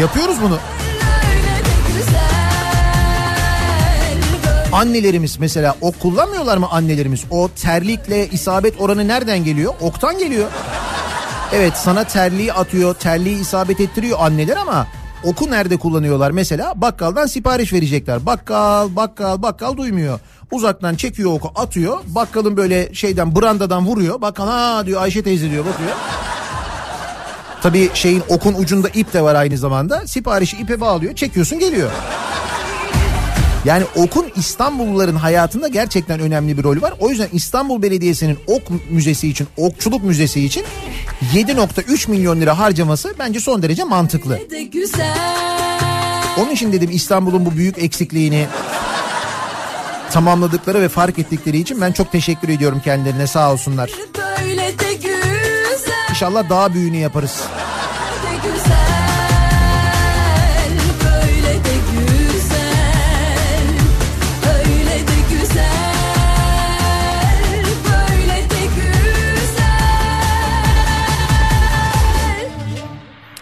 [0.00, 0.58] Yapıyoruz bunu.
[4.74, 7.24] Annelerimiz mesela ok kullanmıyorlar mı annelerimiz?
[7.30, 9.74] O terlikle isabet oranı nereden geliyor?
[9.80, 10.48] Oktan geliyor.
[11.52, 14.86] Evet sana terliği atıyor, terliği isabet ettiriyor anneler ama
[15.24, 16.30] oku nerede kullanıyorlar?
[16.30, 18.26] Mesela bakkaldan sipariş verecekler.
[18.26, 20.20] Bakkal, bakkal, bakkal duymuyor.
[20.52, 21.98] Uzaktan çekiyor oku atıyor.
[22.06, 24.20] Bakkalın böyle şeyden brandadan vuruyor.
[24.20, 25.90] Bakkal ha diyor Ayşe teyze diyor bakıyor.
[27.62, 30.06] Tabii şeyin okun ucunda ip de var aynı zamanda.
[30.06, 31.90] Siparişi ipe bağlıyor, çekiyorsun geliyor.
[33.64, 36.94] Yani okun İstanbulluların hayatında gerçekten önemli bir rolü var.
[37.00, 40.64] O yüzden İstanbul Belediyesi'nin ok müzesi için, okçuluk müzesi için
[41.34, 44.38] 7.3 milyon lira harcaması bence son derece mantıklı.
[46.38, 48.46] Onun için dedim İstanbul'un bu büyük eksikliğini
[50.12, 53.90] tamamladıkları ve fark ettikleri için ben çok teşekkür ediyorum kendilerine sağ olsunlar.
[56.10, 57.40] İnşallah daha büyüğünü yaparız.
[58.22, 58.73] de güzel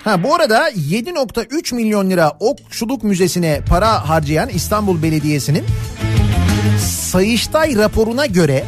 [0.05, 5.65] Ha bu arada 7.3 milyon lira Okçuluk Müzesi'ne para harcayan İstanbul Belediyesi'nin
[6.81, 8.65] Sayıştay raporuna göre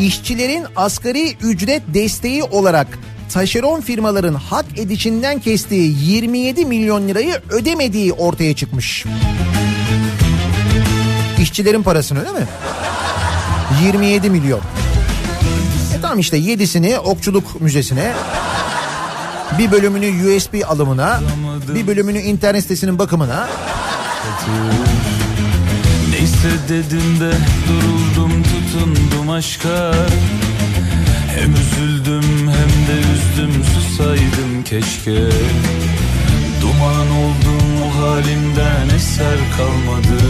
[0.00, 2.98] işçilerin asgari ücret desteği olarak
[3.32, 9.04] taşeron firmaların hak edişinden kestiği 27 milyon lirayı ödemediği ortaya çıkmış.
[11.40, 12.46] İşçilerin parasını değil mi?
[13.84, 14.60] 27 milyon.
[15.98, 18.12] E tamam işte 7'sini Okçuluk Müzesi'ne,
[19.58, 21.20] bir bölümünü USB alımına,
[21.74, 23.48] bir bölümünü internet sitesinin bakımına,
[26.10, 27.32] Neyse dedim de
[27.68, 29.94] duruldum tutundum aşka.
[31.36, 35.20] Hem üzüldüm hem de üzdüm susaydım keşke.
[36.62, 40.24] Duman oldum o halimden eser kalmadı.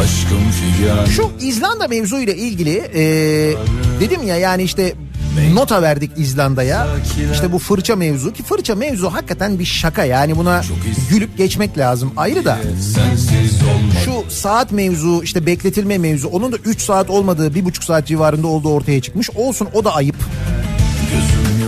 [0.00, 1.04] Aşkım figan.
[1.04, 3.02] Şu İzlanda mevzuyla ilgili e,
[4.00, 4.94] dedim ya yani işte
[5.54, 6.86] nota verdik İzlanda'ya.
[7.32, 10.62] İşte bu fırça mevzu ki fırça mevzu hakikaten bir şaka yani buna
[11.10, 12.58] gülüp geçmek lazım ayrı da.
[14.04, 18.68] Şu saat mevzu işte bekletilme mevzu onun da 3 saat olmadığı 1,5 saat civarında olduğu
[18.68, 19.30] ortaya çıkmış.
[19.30, 20.16] Olsun o da ayıp.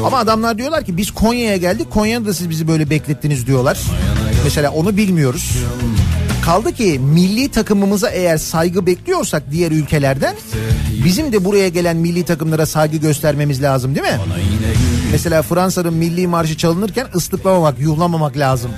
[0.07, 3.79] Ama adamlar diyorlar ki biz Konya'ya geldik Konya'da da siz bizi böyle beklettiniz diyorlar.
[4.45, 5.57] Mesela onu bilmiyoruz.
[6.49, 10.35] Kaldı ki milli takımımıza eğer saygı bekliyorsak diğer ülkelerden
[11.05, 14.21] bizim de buraya gelen milli takımlara saygı göstermemiz lazım değil mi?
[15.13, 18.71] Mesela Fransa'nın milli marşı çalınırken ıslıklamamak, yuhlamamak lazım.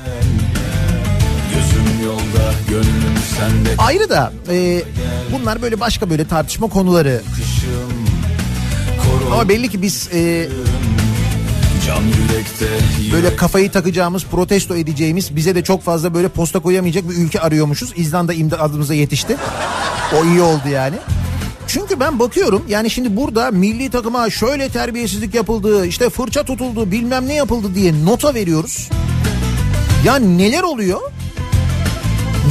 [1.55, 4.83] Gözüm yolda gönlüm sende Ayrı da e,
[5.33, 7.21] bunlar böyle başka böyle tartışma konuları.
[9.33, 10.49] Ama belli ki biz e,
[13.13, 17.93] böyle kafayı takacağımız, protesto edeceğimiz, bize de çok fazla böyle posta koyamayacak bir ülke arıyormuşuz.
[17.97, 19.37] İzlanda imdadımıza yetişti.
[20.21, 20.97] O iyi oldu yani.
[21.67, 27.29] Çünkü ben bakıyorum yani şimdi burada milli takıma şöyle terbiyesizlik yapıldı, işte fırça tutuldu, bilmem
[27.29, 28.89] ne yapıldı diye nota veriyoruz.
[30.05, 31.01] Ya neler oluyor?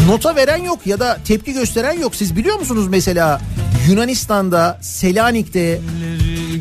[0.08, 2.16] Nota veren yok ya da tepki gösteren yok.
[2.16, 3.42] Siz biliyor musunuz mesela
[3.88, 5.82] Yunanistan'da, Selanik'te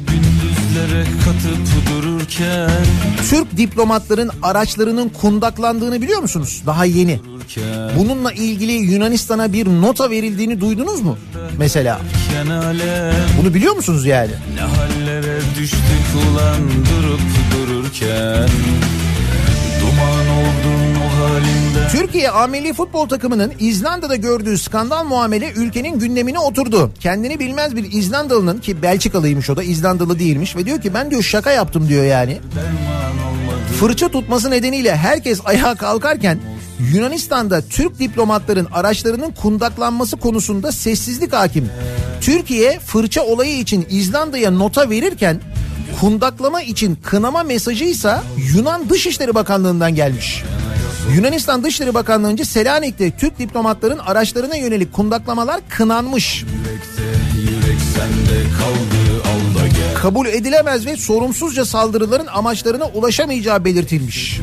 [0.07, 1.67] gündüzlere katıp
[2.29, 2.71] dururken
[3.31, 6.63] Türk diplomatların araçlarının kundaklandığını biliyor musunuz?
[6.67, 7.21] Daha yeni.
[7.25, 11.19] Dururken Bununla ilgili Yunanistan'a bir nota verildiğini duydunuz mu?
[11.59, 12.01] Mesela.
[12.51, 14.31] Alem Bunu biliyor musunuz yani?
[14.55, 15.81] Ne hallere düştük
[16.15, 17.21] ulan durup
[17.53, 18.49] dururken
[19.81, 20.78] Duman oldun o halinden
[21.93, 26.93] Türkiye Ameli Futbol takımının İzlanda'da gördüğü skandal muamele ülkenin gündemine oturdu.
[27.01, 31.23] Kendini bilmez bir İzlandalı'nın ki Belçikalıymış o da İzlandalı değilmiş ve diyor ki ben diyor
[31.23, 32.39] şaka yaptım diyor yani.
[33.81, 36.39] Fırça tutması nedeniyle herkes ayağa kalkarken
[36.93, 41.71] Yunanistan'da Türk diplomatların araçlarının kundaklanması konusunda sessizlik hakim.
[42.21, 45.41] Türkiye fırça olayı için İzlanda'ya nota verirken
[46.01, 48.23] kundaklama için kınama mesajıysa
[48.55, 50.43] Yunan Dışişleri Bakanlığı'ndan gelmiş.
[51.15, 56.45] Yunanistan Dışişleri Bakanlığı'nca Selanik'te Türk diplomatların araçlarına yönelik kundaklamalar kınanmış.
[60.03, 64.41] Kabul edilemez ve sorumsuzca saldırıların amaçlarına ulaşamayacağı belirtilmiş.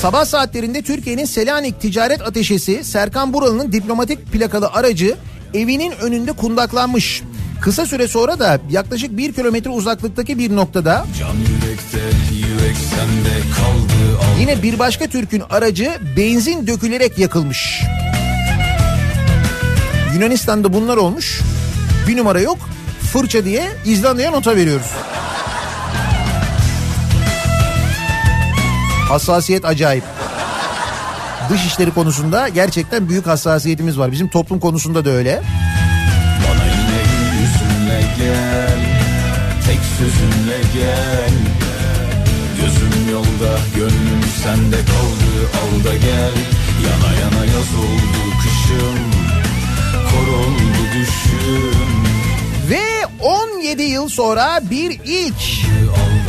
[0.00, 5.16] Sabah saatlerinde Türkiye'nin Selanik Ticaret Ateşesi Serkan Buralı'nın diplomatik plakalı aracı
[5.54, 7.22] evinin önünde kundaklanmış.
[7.60, 11.98] Kısa süre sonra da yaklaşık bir kilometre uzaklıktaki bir noktada yürekte
[12.34, 12.76] yürek
[13.56, 17.82] kaldı al yine bir başka Türk'ün aracı benzin dökülerek yakılmış.
[20.14, 21.40] Yunanistan'da bunlar olmuş.
[22.08, 22.58] Bir numara yok.
[23.12, 24.86] Fırça diye İzlanda'ya nota veriyoruz.
[29.08, 30.04] Hassasiyet acayip.
[31.50, 34.12] Dışişleri konusunda gerçekten büyük hassasiyetimiz var.
[34.12, 35.42] Bizim toplum konusunda da öyle.
[40.78, 41.30] Gel
[42.60, 46.36] Gözüm yolda gönlüm sende kaldı al da gel
[46.86, 48.98] Yana yana yaz oldu kışım
[49.92, 51.88] Kor oldu düşüm
[52.70, 55.68] Ve 17 yıl sonra bir ilk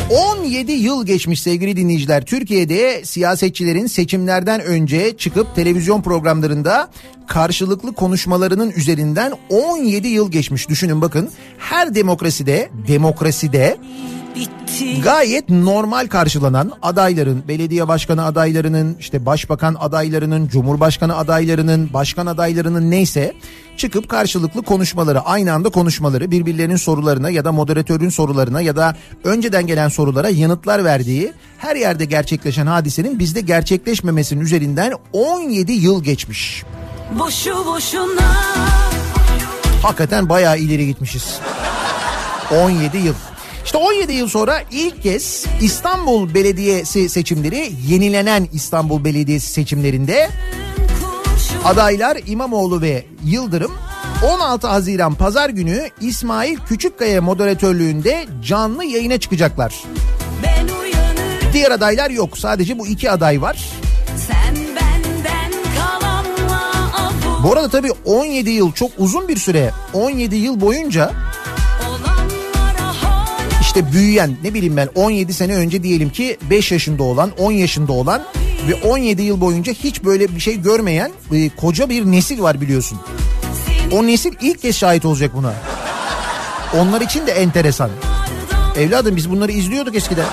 [0.10, 2.26] 17 yıl geçmiş sevgili dinleyiciler.
[2.26, 6.90] Türkiye'de siyasetçilerin seçimlerden önce çıkıp televizyon programlarında
[7.28, 10.70] karşılıklı konuşmalarının üzerinden 17 yıl geçmiş.
[10.70, 13.78] Düşünün bakın her demokraside demokraside
[15.04, 23.34] gayet normal karşılanan adayların, belediye başkanı adaylarının, işte başbakan adaylarının, cumhurbaşkanı adaylarının, başkan adaylarının neyse
[23.78, 29.68] çıkıp karşılıklı konuşmaları, aynı anda konuşmaları, birbirlerinin sorularına ya da moderatörün sorularına ya da önceden
[29.68, 36.64] gelen sorulara yanıtlar verdiği her yerde gerçekleşen hadisenin bizde gerçekleşmemesinin üzerinden 17 yıl geçmiş.
[37.20, 38.50] Boşu boşuna
[39.82, 41.40] Hakikaten bayağı ileri gitmişiz.
[42.52, 43.14] 17 yıl.
[43.70, 50.30] İşte 17 yıl sonra ilk kez İstanbul Belediyesi seçimleri yenilenen İstanbul Belediyesi seçimlerinde
[51.66, 53.72] adaylar İmamoğlu ve Yıldırım
[54.34, 59.84] 16 Haziran Pazar günü İsmail Küçükkaya moderatörlüğünde canlı yayına çıkacaklar.
[61.54, 62.38] Diğer adaylar yok.
[62.38, 63.70] Sadece bu iki aday var.
[67.44, 69.72] Bu arada tabii 17 yıl çok uzun bir süre.
[69.94, 71.12] 17 yıl boyunca
[73.70, 77.92] işte büyüyen ne bileyim ben 17 sene önce diyelim ki 5 yaşında olan 10 yaşında
[77.94, 78.24] olan
[78.70, 83.00] ve 17 yıl boyunca hiç böyle bir şey görmeyen e, koca bir nesil var biliyorsun.
[83.92, 85.54] O nesil ilk kez şahit olacak buna.
[86.78, 87.90] Onlar için de enteresan.
[88.78, 90.26] Evladım biz bunları izliyorduk eskiden.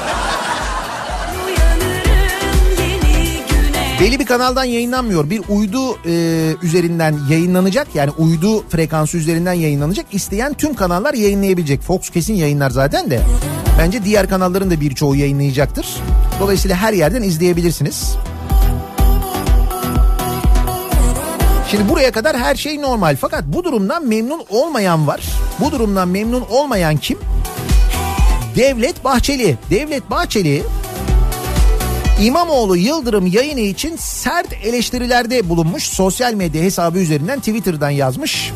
[4.07, 5.31] Belli bir kanaldan yayınlanmıyor.
[5.31, 7.89] Bir uydu e, üzerinden yayınlanacak.
[7.95, 10.07] Yani uydu frekansı üzerinden yayınlanacak.
[10.13, 11.81] İsteyen tüm kanallar yayınlayabilecek.
[11.83, 13.21] Fox kesin yayınlar zaten de.
[13.79, 15.87] Bence diğer kanalların da birçoğu yayınlayacaktır.
[16.41, 18.17] Dolayısıyla her yerden izleyebilirsiniz.
[21.71, 23.17] Şimdi buraya kadar her şey normal.
[23.21, 25.21] Fakat bu durumdan memnun olmayan var.
[25.61, 27.19] Bu durumdan memnun olmayan kim?
[28.57, 29.59] Devlet Bahçeli.
[29.71, 30.63] Devlet Bahçeli
[32.23, 35.83] İmamoğlu Yıldırım yayını için sert eleştirilerde bulunmuş.
[35.83, 38.53] Sosyal medya hesabı üzerinden Twitter'dan yazmış.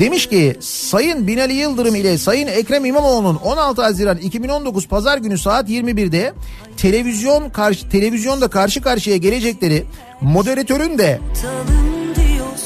[0.00, 5.68] Demiş ki Sayın Binali Yıldırım ile Sayın Ekrem İmamoğlu'nun 16 Haziran 2019 Pazar günü saat
[5.68, 6.32] 21'de
[6.76, 9.84] televizyon karşı televizyonda karşı karşıya gelecekleri
[10.20, 11.20] moderatörün de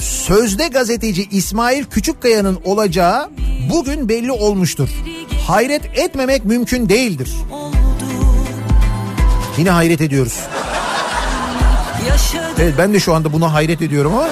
[0.01, 3.31] sözde gazeteci İsmail Küçükkaya'nın olacağı
[3.71, 4.89] bugün belli olmuştur.
[5.47, 7.31] Hayret etmemek mümkün değildir.
[9.59, 10.41] Yine hayret ediyoruz.
[12.59, 14.29] Evet ben de şu anda buna hayret ediyorum ama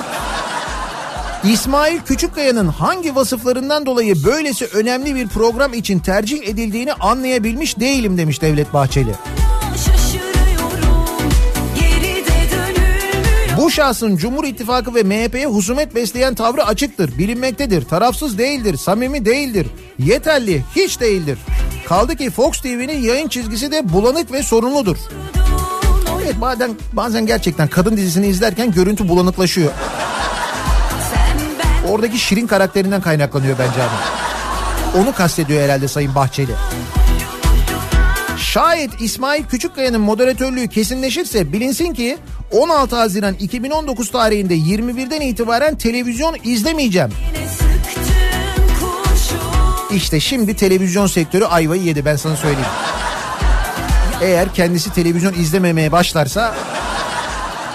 [1.45, 8.43] İsmail Küçükkaya'nın hangi vasıflarından dolayı böylesi önemli bir program için tercih edildiğini anlayabilmiş değilim demiş
[8.43, 9.15] Devlet Bahçeli.
[13.59, 19.67] Bu şahsın Cumhur İttifakı ve MHP'ye husumet besleyen tavrı açıktır, bilinmektedir, tarafsız değildir, samimi değildir,
[19.99, 21.39] yeterli, hiç değildir.
[21.87, 24.97] Kaldı ki Fox TV'nin yayın çizgisi de bulanık ve sorunludur.
[26.25, 29.73] Evet bazen, bazen gerçekten kadın dizisini izlerken görüntü bulanıklaşıyor.
[31.89, 35.03] Oradaki Şirin karakterinden kaynaklanıyor bence ama.
[35.03, 36.53] Onu kastediyor herhalde Sayın Bahçeli.
[38.39, 42.19] Şayet İsmail Küçükkaya'nın moderatörlüğü kesinleşirse bilinsin ki
[42.51, 47.11] 16 Haziran 2019 tarihinde 21'den itibaren televizyon izlemeyeceğim.
[49.95, 52.69] İşte şimdi televizyon sektörü ayvayı yedi ben sana söyleyeyim.
[54.23, 56.55] Eğer kendisi televizyon izlememeye başlarsa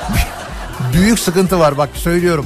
[0.93, 2.45] büyük sıkıntı var bak söylüyorum.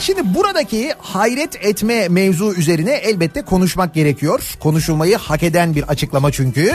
[0.00, 4.56] Şimdi buradaki hayret etme mevzu üzerine elbette konuşmak gerekiyor.
[4.60, 6.72] Konuşulmayı hak eden bir açıklama çünkü.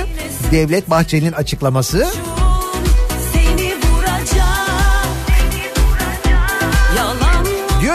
[0.52, 1.98] Devlet Bahçeli'nin açıklaması.
[1.98, 2.41] Diyor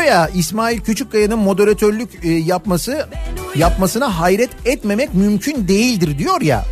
[0.07, 3.09] ya İsmail Küçükkaya'nın moderatörlük e, yapması
[3.55, 6.65] yapmasına hayret etmemek mümkün değildir diyor ya.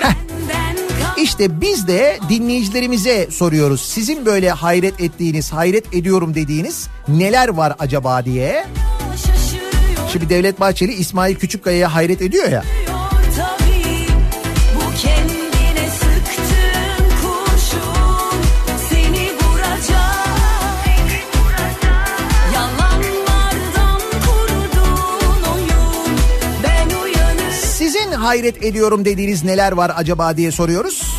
[0.00, 0.14] Heh.
[1.22, 3.80] İşte biz de dinleyicilerimize soruyoruz.
[3.80, 8.64] Sizin böyle hayret ettiğiniz, hayret ediyorum dediğiniz neler var acaba diye.
[10.12, 12.64] Şimdi Devlet Bahçeli İsmail Küçükkaya'ya hayret ediyor ya.
[28.22, 31.14] Hayret ediyorum dediğiniz neler var acaba diye soruyoruz.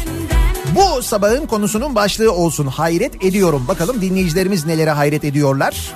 [0.75, 2.67] Bu sabahın konusunun başlığı olsun.
[2.67, 3.65] Hayret ediyorum.
[3.67, 5.93] Bakalım dinleyicilerimiz nelere hayret ediyorlar.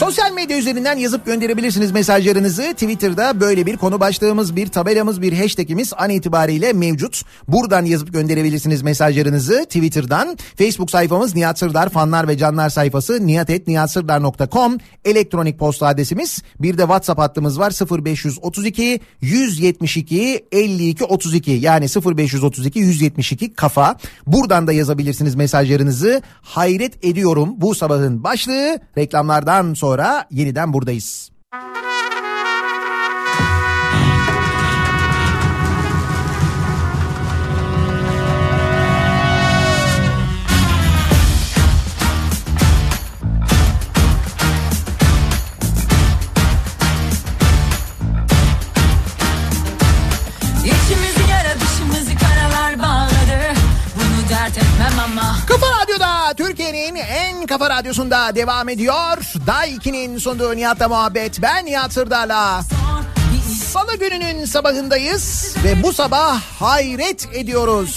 [0.00, 2.62] Sosyal medya üzerinden yazıp gönderebilirsiniz mesajlarınızı.
[2.62, 7.22] Twitter'da böyle bir konu başlığımız, bir tabelamız, bir hashtagimiz an itibariyle mevcut.
[7.48, 10.38] Buradan yazıp gönderebilirsiniz mesajlarınızı Twitter'dan.
[10.58, 16.42] Facebook sayfamız Nihat Sırdar fanlar ve canlar sayfası nihatetnihatsırdar.com elektronik posta adresimiz.
[16.60, 17.72] Bir de WhatsApp hattımız var
[18.04, 23.96] 0532 172 52 32 yani 0532 172 kafa.
[24.26, 26.22] Buradan da yazabilirsiniz mesajlarınızı.
[26.42, 31.30] Hayret ediyorum bu sabahın başlığı reklamlardan sonra sonra yeniden buradayız.
[50.64, 51.26] İçimizi
[56.34, 59.16] Türkiye'nin en kafa radyosunda devam ediyor.
[59.46, 61.42] Daiki'nin sunduğu Nihat'la muhabbet.
[61.42, 62.62] Ben Nihat Sırdar'la.
[63.64, 67.96] Salı gününün sabahındayız ve bu sabah hayret ediyoruz.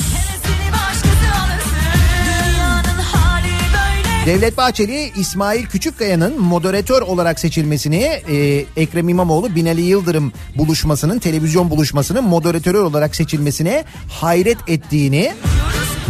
[4.25, 12.23] Devlet Bahçeli İsmail Küçükkaya'nın moderatör olarak seçilmesini e, Ekrem İmamoğlu Binali Yıldırım buluşmasının televizyon buluşmasının
[12.23, 15.33] moderatörü olarak seçilmesine hayret ettiğini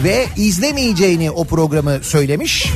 [0.03, 2.69] ve izlemeyeceğini o programı söylemiş.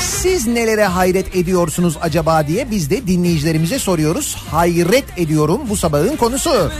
[0.00, 4.36] Siz nelere hayret ediyorsunuz acaba diye biz de dinleyicilerimize soruyoruz.
[4.50, 6.72] Hayret ediyorum bu sabahın konusu.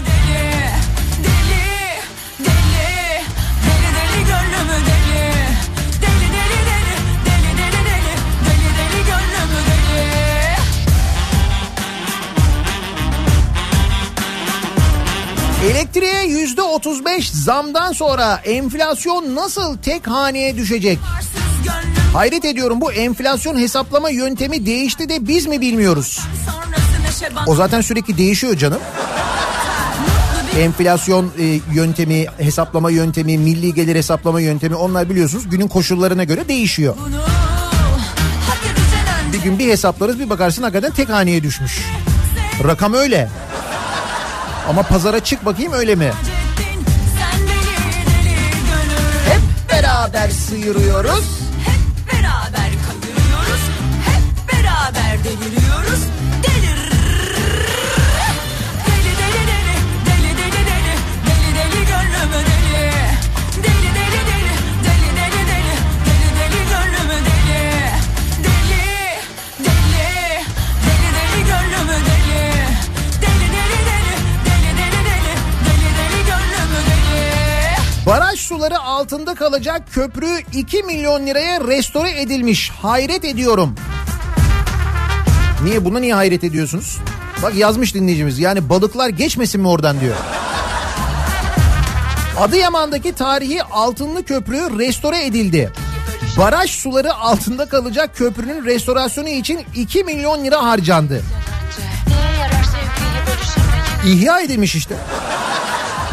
[15.71, 20.99] Elektriğe yüzde 35 zamdan sonra enflasyon nasıl tek haneye düşecek?
[22.13, 26.21] Hayret ediyorum bu enflasyon hesaplama yöntemi değişti de biz mi bilmiyoruz?
[27.47, 28.81] O zaten sürekli değişiyor canım.
[30.59, 36.97] Enflasyon e, yöntemi, hesaplama yöntemi, milli gelir hesaplama yöntemi onlar biliyorsunuz günün koşullarına göre değişiyor.
[39.45, 41.81] gün bir hesaplarız bir bakarsın hakikaten tek haneye düşmüş.
[42.65, 43.29] Rakam öyle.
[44.69, 46.13] Ama pazara çık bakayım öyle mi?
[49.29, 51.25] Hep beraber sıyırıyoruz.
[51.65, 53.63] Hep beraber kayıyoruz
[54.07, 55.62] Hep beraber deliriyoruz
[78.13, 82.71] Baraj suları altında kalacak köprü 2 milyon liraya restore edilmiş.
[82.71, 83.75] Hayret ediyorum.
[85.65, 86.99] Niye buna niye hayret ediyorsunuz?
[87.43, 88.39] Bak yazmış dinleyicimiz.
[88.39, 90.15] Yani balıklar geçmesin mi oradan diyor.
[92.41, 95.73] Adıyaman'daki tarihi Altınlı Köprü restore edildi.
[96.39, 101.23] Baraj suları altında kalacak köprünün restorasyonu için 2 milyon lira harcandı.
[104.07, 104.97] İhya edilmiş işte.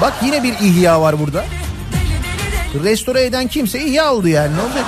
[0.02, 1.45] Bak yine bir ihya var burada.
[2.84, 4.86] Restore eden kimse ihya oldu yani ne olacak?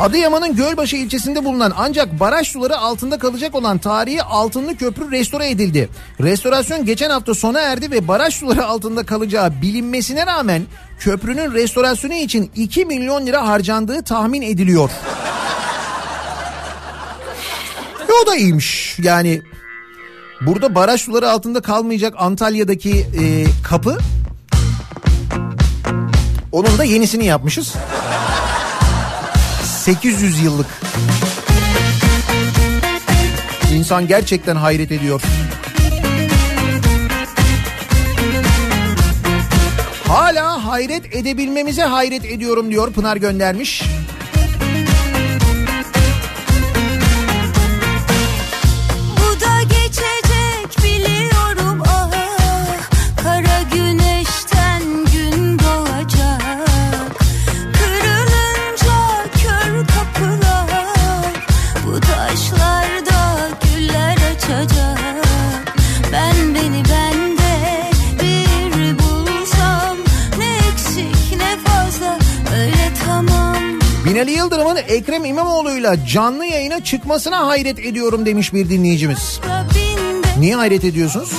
[0.00, 5.88] Adıyaman'ın Gölbaşı ilçesinde bulunan ancak baraj suları altında kalacak olan tarihi Altınlı Köprü restore edildi.
[6.20, 10.62] Restorasyon geçen hafta sona erdi ve baraj suları altında kalacağı bilinmesine rağmen
[10.98, 14.90] köprünün restorasyonu için 2 milyon lira harcandığı tahmin ediliyor.
[18.08, 18.98] E o da iyiymiş.
[19.02, 19.42] Yani
[20.40, 23.98] burada baraj suları altında kalmayacak Antalya'daki e, kapı
[26.52, 27.74] onun da yenisini yapmışız.
[29.64, 30.66] 800 yıllık.
[33.74, 35.22] İnsan gerçekten hayret ediyor.
[40.08, 43.82] Hala hayret edebilmemize hayret ediyorum diyor Pınar göndermiş.
[74.18, 79.40] Binali Yıldırım'ın Ekrem İmamoğlu'yla canlı yayına çıkmasına hayret ediyorum demiş bir dinleyicimiz.
[80.38, 81.32] Niye hayret ediyorsunuz?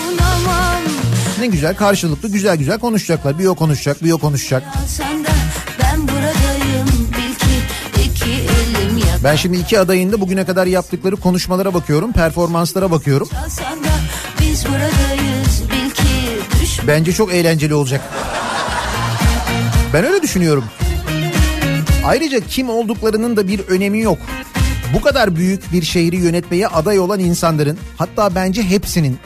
[1.39, 3.39] Ne güzel karşılıklı güzel güzel konuşacaklar.
[3.39, 4.63] Bir o konuşacak bir o konuşacak.
[9.23, 13.29] Ben şimdi iki adayın da bugüne kadar yaptıkları konuşmalara bakıyorum, performanslara bakıyorum.
[16.87, 18.01] Bence çok eğlenceli olacak.
[19.93, 20.63] Ben öyle düşünüyorum.
[22.05, 24.17] Ayrıca kim olduklarının da bir önemi yok.
[24.93, 29.17] Bu kadar büyük bir şehri yönetmeye aday olan insanların hatta bence hepsinin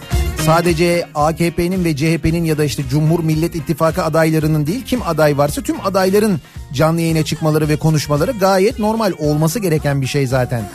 [0.46, 5.62] sadece AKP'nin ve CHP'nin ya da işte Cumhur Millet İttifakı adaylarının değil kim aday varsa
[5.62, 6.42] tüm adayların
[6.74, 10.70] canlı yayına çıkmaları ve konuşmaları gayet normal olması gereken bir şey zaten.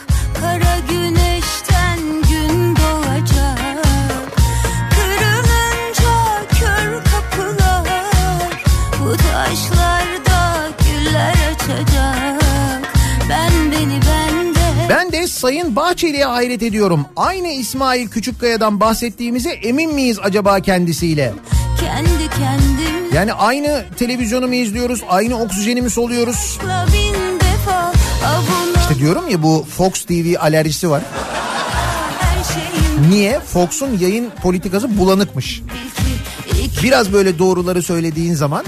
[15.39, 17.07] Sayın Bahçeli'ye hayret ediyorum.
[17.17, 21.33] Aynı İsmail Küçükkaya'dan bahsettiğimize emin miyiz acaba kendisiyle?
[21.81, 26.59] kendi kendimle Yani aynı televizyonu mu izliyoruz, aynı oksijeni mi soluyoruz?
[27.41, 27.93] defa
[28.81, 31.03] İşte diyorum ya bu Fox TV alerjisi var.
[33.11, 33.41] Niye?
[33.41, 35.63] Fox'un yayın politikası bulanıkmış.
[36.83, 38.65] Biraz böyle doğruları söylediğin zaman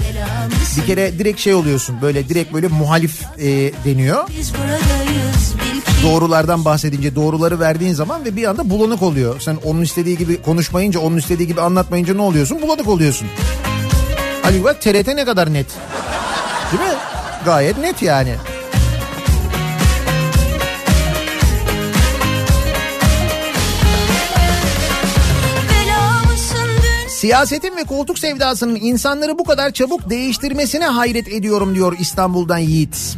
[0.77, 2.01] bir kere direkt şey oluyorsun.
[2.01, 4.27] Böyle direkt böyle muhalif e, deniyor.
[4.39, 5.70] Biz buradayız
[6.03, 9.41] Doğrulardan bahsedince doğruları verdiğin zaman ve bir anda bulanık oluyor.
[9.41, 12.61] Sen onun istediği gibi konuşmayınca, onun istediği gibi anlatmayınca ne oluyorsun?
[12.61, 13.27] Bulanık oluyorsun.
[14.41, 15.67] Hani bak TRT ne kadar net.
[16.71, 16.97] Değil mi?
[17.45, 18.35] Gayet net yani.
[27.07, 33.17] Siyasetin ve koltuk sevdasının insanları bu kadar çabuk değiştirmesine hayret ediyorum diyor İstanbul'dan Yiğit.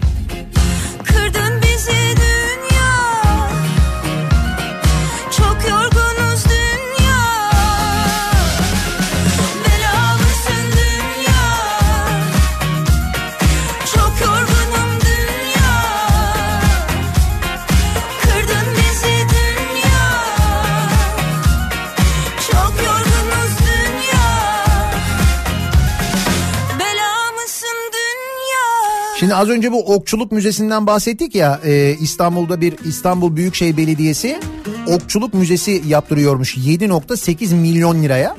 [29.24, 34.40] Şimdi az önce bu Okçuluk Müzesi'nden bahsettik ya e, İstanbul'da bir İstanbul Büyükşehir Belediyesi
[34.88, 38.36] Okçuluk Müzesi yaptırıyormuş 7.8 milyon liraya.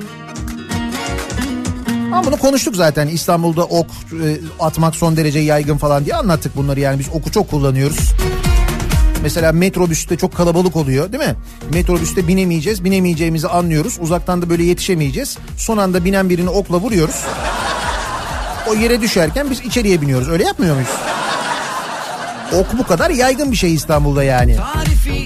[2.12, 6.80] Ama bunu konuştuk zaten İstanbul'da ok e, atmak son derece yaygın falan diye anlattık bunları
[6.80, 8.12] yani biz oku çok kullanıyoruz.
[9.22, 11.34] Mesela metrobüste çok kalabalık oluyor değil mi?
[11.72, 13.98] Metrobüste binemeyeceğiz, binemeyeceğimizi anlıyoruz.
[14.00, 15.38] Uzaktan da böyle yetişemeyeceğiz.
[15.56, 17.24] Son anda binen birini okla vuruyoruz.
[18.68, 20.28] O yere düşerken biz içeriye biniyoruz.
[20.28, 20.88] Öyle yapmıyor muyuz?
[22.52, 24.56] Ok bu kadar yaygın bir şey İstanbul'da yani.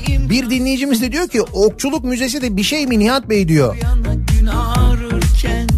[0.08, 3.76] Bir dinleyicimiz de diyor ki okçuluk müzesi de bir şey mi Nihat Bey diyor.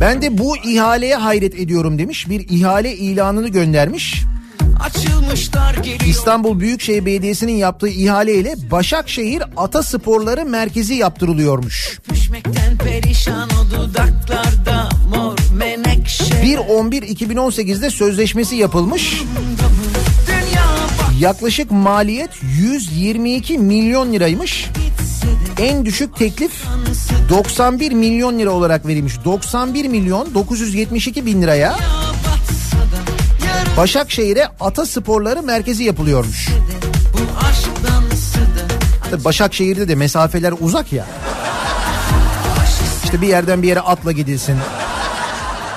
[0.01, 2.29] Ben de bu ihaleye hayret ediyorum demiş.
[2.29, 4.25] Bir ihale ilanını göndermiş.
[6.07, 11.99] İstanbul Büyükşehir Belediyesi'nin yaptığı ihale ile Başakşehir Atasporları Merkezi yaptırılıyormuş.
[12.11, 14.70] Düşmekten perişan o dudaklarda
[16.43, 19.23] 1.11.2018'de sözleşmesi yapılmış.
[21.19, 24.69] Yaklaşık maliyet 122 milyon liraymış.
[25.59, 26.53] En düşük teklif
[27.29, 29.25] 91 milyon lira olarak verilmiş.
[29.25, 31.77] 91 milyon 972 bin liraya
[33.77, 36.49] Başakşehir'e Atasporları Merkezi yapılıyormuş.
[39.11, 41.07] Tabii Başakşehir'de de mesafeler uzak ya.
[43.05, 44.57] İşte bir yerden bir yere atla gidilsin.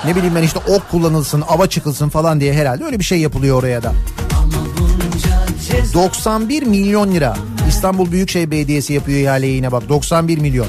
[0.06, 3.58] Ne bileyim ben işte ok kullanılsın, ava çıkılsın falan diye herhalde öyle bir şey yapılıyor
[3.58, 3.92] oraya da.
[4.38, 7.36] ama bunca ceza 91 milyon lira.
[7.68, 10.66] İstanbul Büyükşehir Belediyesi yapıyor ihaleyi yine bak 91 milyon.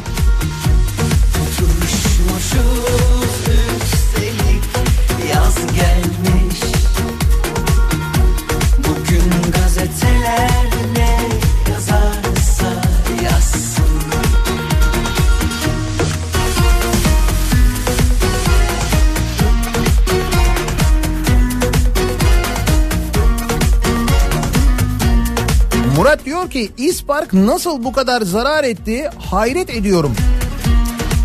[26.16, 30.16] Murat diyor ki İspark nasıl bu kadar zarar etti hayret ediyorum.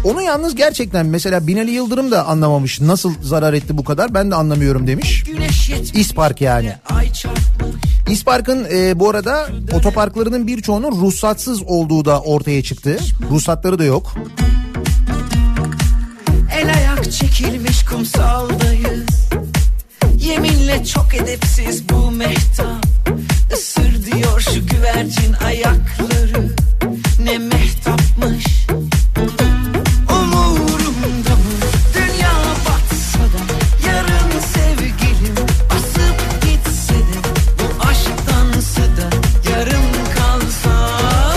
[0.04, 4.34] Onu yalnız gerçekten mesela Binali Yıldırım da anlamamış nasıl zarar etti bu kadar ben de
[4.34, 5.24] anlamıyorum demiş.
[5.94, 6.72] İspark yani.
[8.08, 12.96] İspark'ın e, bu arada otoparklarının birçoğunun ruhsatsız olduğu da ortaya çıktı.
[13.30, 14.14] Ruhsatları da yok.
[16.60, 19.30] El ayak çekilmiş kumsaldayız
[20.18, 22.99] Yeminle çok edepsiz bu mehtap
[23.52, 26.48] Isır diyor şu güvercin ayakları
[27.24, 28.66] Ne mehtapmış
[30.10, 31.56] Umurumda mı
[31.94, 32.32] dünya
[32.66, 33.42] batsa da
[33.88, 35.34] Yarın sevgilim
[35.70, 37.18] basıp gitse de
[37.58, 39.10] Bu aşk dansı da
[39.50, 40.70] yarım kalsa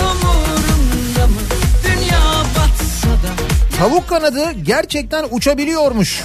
[0.00, 1.40] Umurumda mı
[1.84, 2.20] dünya
[2.56, 3.32] batsa da
[3.78, 6.22] Tavuk kanadı gerçekten uçabiliyormuş.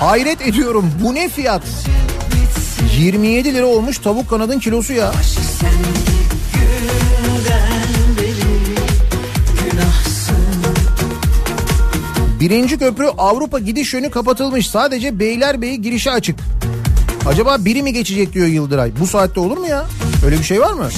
[0.00, 1.62] Hayret ediyorum bu ne fiyat?
[3.00, 5.12] 27 lira olmuş tavuk kanadın kilosu ya.
[12.40, 14.70] Birinci köprü Avrupa gidiş yönü kapatılmış.
[14.70, 16.40] Sadece Beylerbeyi girişi açık.
[17.26, 18.92] Acaba biri mi geçecek diyor Yıldıray.
[19.00, 19.86] Bu saatte olur mu ya?
[20.26, 20.88] Öyle bir şey var mı?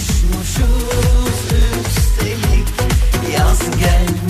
[3.39, 4.22] yaz gelmiş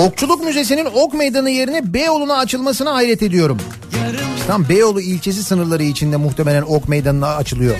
[0.00, 3.58] Okçuluk Müzesi'nin Ok Meydanı yerine Beyoğlu'na açılmasına hayret ediyorum.
[3.96, 7.76] yarın Tam Beyoğlu ilçesi sınırları içinde muhtemelen Ok Meydanı'na açılıyor.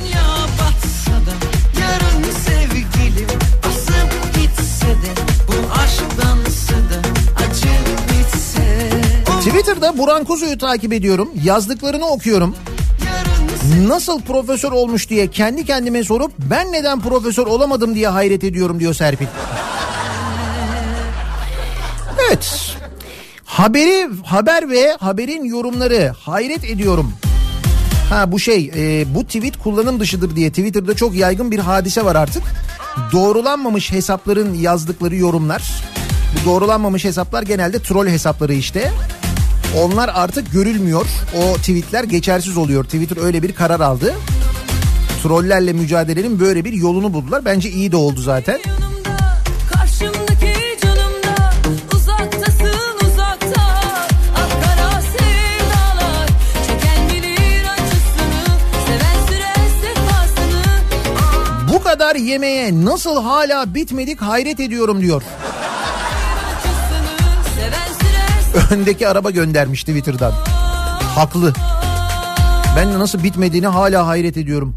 [9.45, 11.31] Twitter'da Buran Kuzu'yu takip ediyorum.
[11.45, 12.57] Yazdıklarını okuyorum.
[13.87, 18.95] Nasıl profesör olmuş diye kendi kendime sorup ben neden profesör olamadım diye hayret ediyorum diyor
[18.95, 19.27] Serpil.
[23.61, 27.13] Haberi, haber ve haberin yorumları hayret ediyorum.
[28.11, 32.17] Ha bu şey e, bu tweet kullanım dışıdır diye Twitter'da çok yaygın bir hadise var
[32.17, 32.43] artık.
[33.13, 35.73] Doğrulanmamış hesapların yazdıkları yorumlar.
[36.35, 38.93] Bu doğrulanmamış hesaplar genelde troll hesapları işte.
[39.79, 41.07] Onlar artık görülmüyor.
[41.37, 42.85] O tweetler geçersiz oluyor.
[42.85, 44.15] Twitter öyle bir karar aldı.
[45.23, 47.45] Trollerle mücadelenin böyle bir yolunu buldular.
[47.45, 48.59] Bence iyi de oldu zaten.
[48.59, 48.89] yanımda
[62.01, 65.23] kadar yemeğe nasıl hala bitmedik hayret ediyorum diyor.
[68.71, 70.33] Öndeki araba göndermiş Twitter'dan.
[71.15, 71.53] Haklı.
[72.77, 74.77] Ben de nasıl bitmediğini hala hayret ediyorum.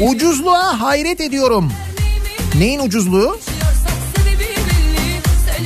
[0.00, 1.72] Ucuzluğa hayret ediyorum.
[2.58, 3.38] Neyin ucuzluğu?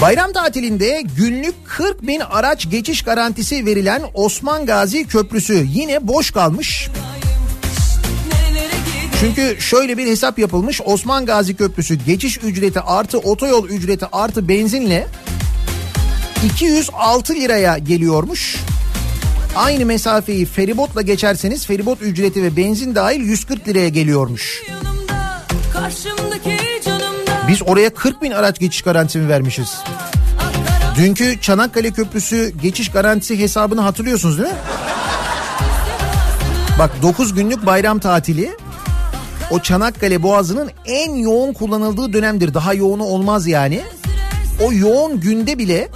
[0.01, 6.89] Bayram tatilinde günlük 40 bin araç geçiş garantisi verilen Osman Gazi Köprüsü yine boş kalmış.
[9.21, 10.81] Çünkü şöyle bir hesap yapılmış.
[10.85, 15.07] Osman Gazi Köprüsü geçiş ücreti artı otoyol ücreti artı benzinle
[16.45, 18.57] 206 liraya geliyormuş.
[19.57, 24.63] Aynı mesafeyi feribotla geçerseniz feribot ücreti ve benzin dahil 140 liraya geliyormuş.
[27.49, 29.79] Biz oraya 40 bin araç geçiş garantisi mi vermişiz?
[30.97, 34.59] Dünkü Çanakkale Köprüsü geçiş garantisi hesabını hatırlıyorsunuz değil mi?
[36.79, 38.51] Bak 9 günlük bayram tatili
[39.51, 42.55] o Çanakkale Boğazı'nın en yoğun kullanıldığı dönemdir.
[42.55, 43.83] Daha yoğunu olmaz yani.
[44.63, 45.89] O yoğun günde bile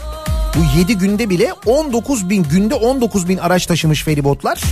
[0.54, 4.62] bu 7 günde bile 19 bin günde 19 bin araç taşımış feribotlar.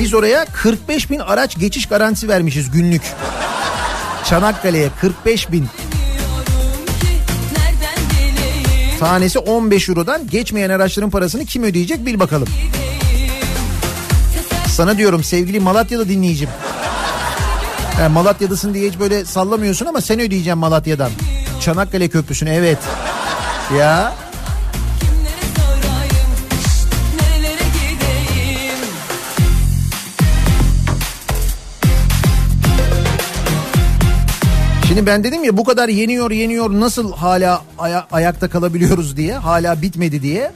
[0.00, 3.02] Biz oraya 45 bin araç geçiş garantisi vermişiz günlük.
[4.24, 5.68] Çanakkale'ye 45 bin.
[9.00, 12.48] Tanesi 15 Euro'dan geçmeyen araçların parasını kim ödeyecek bil bakalım.
[14.68, 16.48] Sana diyorum sevgili Malatya'da dinleyicim.
[18.00, 21.10] Yani Malatya'dasın diye hiç böyle sallamıyorsun ama sen ödeyeceksin Malatya'dan.
[21.60, 22.78] Çanakkale Köprüsü'nü evet.
[23.70, 24.12] Ya
[34.88, 39.82] şimdi ben dedim ya bu kadar yeniyor yeniyor nasıl hala aya- ayakta kalabiliyoruz diye hala
[39.82, 40.52] bitmedi diye.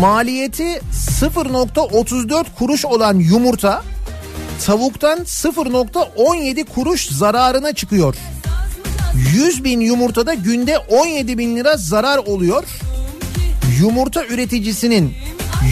[0.00, 3.82] Maliyeti 0.34 kuruş olan yumurta
[4.66, 8.14] tavuktan 0.17 kuruş zararına çıkıyor.
[9.34, 12.64] 100 bin yumurtada günde 17 bin lira zarar oluyor.
[13.80, 15.14] Yumurta üreticisinin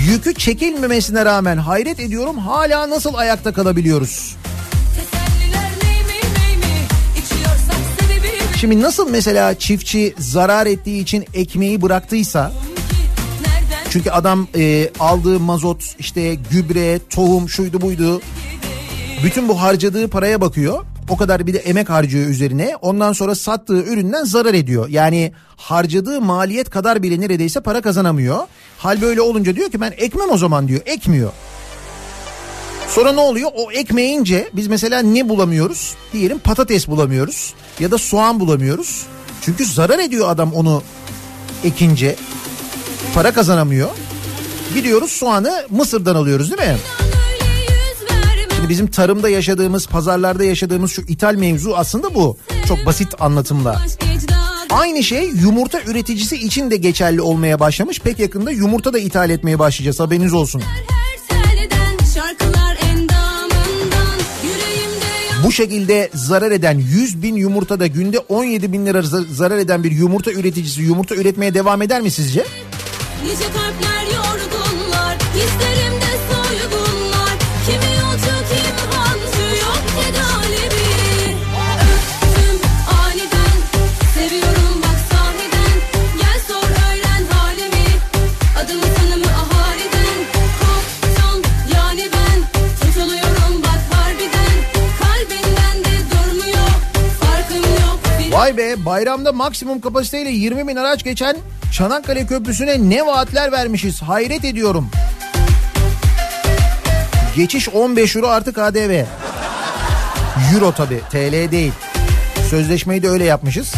[0.07, 4.37] yükü çekilmemesine rağmen hayret ediyorum hala nasıl ayakta kalabiliyoruz?
[8.61, 12.53] Şimdi nasıl mesela çiftçi zarar ettiği için ekmeği bıraktıysa
[13.91, 18.21] çünkü adam e, aldığı mazot işte gübre tohum şuydu buydu
[19.25, 23.83] bütün bu harcadığı paraya bakıyor o kadar bir de emek harcıyor üzerine ondan sonra sattığı
[23.83, 28.39] üründen zarar ediyor yani harcadığı maliyet kadar bile neredeyse para kazanamıyor
[28.79, 31.33] hal böyle olunca diyor ki ben ekmem o zaman diyor ekmiyor
[32.89, 33.51] Sonra ne oluyor?
[33.55, 35.95] O ekmeyince biz mesela ne bulamıyoruz?
[36.13, 39.07] Diyelim patates bulamıyoruz ya da soğan bulamıyoruz.
[39.41, 40.83] Çünkü zarar ediyor adam onu
[41.65, 42.17] ekince.
[43.15, 43.89] Para kazanamıyor.
[44.75, 46.77] Gidiyoruz soğanı Mısır'dan alıyoruz değil mi?
[48.65, 52.37] Şimdi bizim tarımda yaşadığımız, pazarlarda yaşadığımız şu ithal mevzu aslında bu.
[52.69, 53.83] Çok basit anlatımla.
[54.71, 58.01] Aynı şey yumurta üreticisi için de geçerli olmaya başlamış.
[58.01, 60.63] Pek yakında yumurta da ithal etmeye başlayacağız haberiniz olsun.
[65.45, 69.93] Bu şekilde zarar eden 100 bin yumurtada günde 17 bin lira za- zarar eden bir
[69.93, 72.45] yumurta üreticisi yumurta üretmeye devam eder mi sizce?
[73.25, 75.74] nice kalpler yorgunlar hislerimde
[98.35, 101.37] Vay be bayramda maksimum kapasiteyle 20 bin araç geçen
[101.73, 104.91] Çanakkale Köprüsü'ne ne vaatler vermişiz hayret ediyorum.
[107.37, 109.05] Geçiş 15 euro artı KDV.
[110.55, 111.73] Euro tabi TL değil.
[112.51, 113.73] Sözleşmeyi de öyle yapmışız.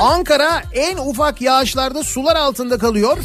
[0.00, 3.18] Ankara en ufak yağışlarda sular altında kalıyor.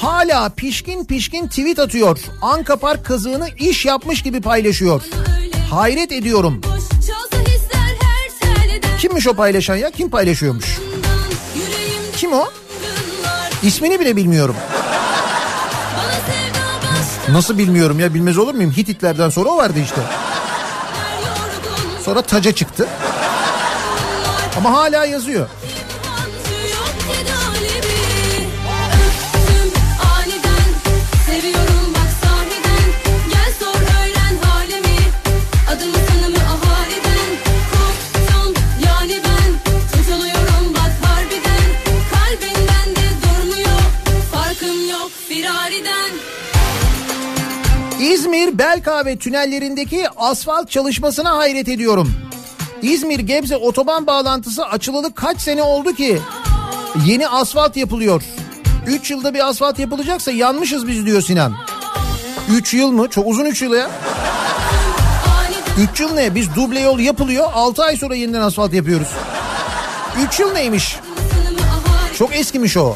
[0.00, 2.18] Hala pişkin pişkin tweet atıyor.
[2.42, 5.02] Anka Park kazığını iş yapmış gibi paylaşıyor.
[5.70, 6.60] Hayret ediyorum.
[8.98, 9.90] Kimmiş o paylaşan ya?
[9.90, 10.78] Kim paylaşıyormuş?
[12.16, 12.44] Kim o?
[13.62, 14.56] İsmini bile bilmiyorum.
[17.28, 18.72] Nasıl bilmiyorum ya bilmez olur muyum?
[18.76, 20.00] Hititlerden sonra o vardı işte.
[22.04, 22.88] Sonra taca çıktı.
[24.56, 25.48] Ama hala yazıyor.
[48.30, 52.12] Kemal Kahve tünellerindeki asfalt çalışmasına hayret ediyorum.
[52.82, 56.18] İzmir Gebze otoban bağlantısı açılalı kaç sene oldu ki
[57.06, 58.22] yeni asfalt yapılıyor.
[58.86, 61.56] 3 yılda bir asfalt yapılacaksa yanmışız biz diyor Sinan.
[62.50, 63.08] 3 yıl mı?
[63.08, 63.90] Çok uzun 3 yıl ya.
[65.92, 66.34] 3 yıl ne?
[66.34, 69.08] Biz duble yol yapılıyor 6 ay sonra yeniden asfalt yapıyoruz.
[70.28, 70.96] 3 yıl neymiş?
[72.18, 72.94] Çok eskimiş o.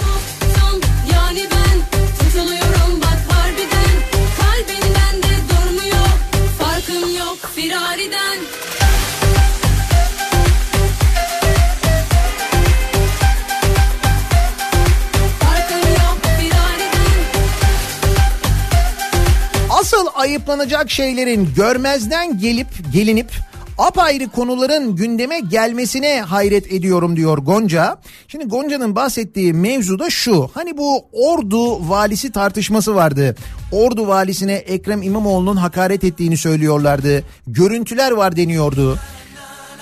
[19.85, 23.31] Asıl ayıplanacak şeylerin görmezden gelip gelinip
[23.79, 27.99] apayrı konuların gündeme gelmesine hayret ediyorum diyor Gonca.
[28.29, 30.51] Şimdi Gonca'nın bahsettiği mevzu da şu.
[30.55, 33.37] Hani bu Ordu valisi tartışması vardı.
[33.73, 37.23] Ordu valisine Ekrem İmamoğlu'nun hakaret ettiğini söylüyorlardı.
[37.47, 38.99] Görüntüler var deniyordu.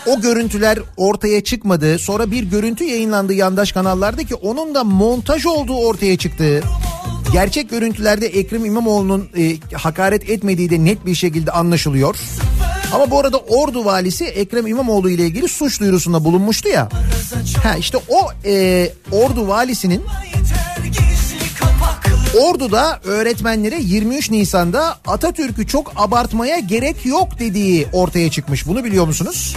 [0.06, 1.98] O görüntüler ortaya çıkmadı.
[1.98, 6.62] Sonra bir görüntü yayınlandı yandaş kanallarda ki onun da montaj olduğu ortaya çıktı.
[7.32, 12.16] Gerçek görüntülerde Ekrem İmamoğlu'nun e, hakaret etmediği de net bir şekilde anlaşılıyor.
[12.94, 16.88] Ama bu arada Ordu valisi Ekrem İmamoğlu ile ilgili suç duyurusunda bulunmuştu ya.
[17.62, 20.02] Ha işte o e, Ordu valisinin
[22.40, 28.66] Ordu'da öğretmenlere 23 Nisan'da Atatürk'ü çok abartmaya gerek yok dediği ortaya çıkmış.
[28.66, 29.56] Bunu biliyor musunuz?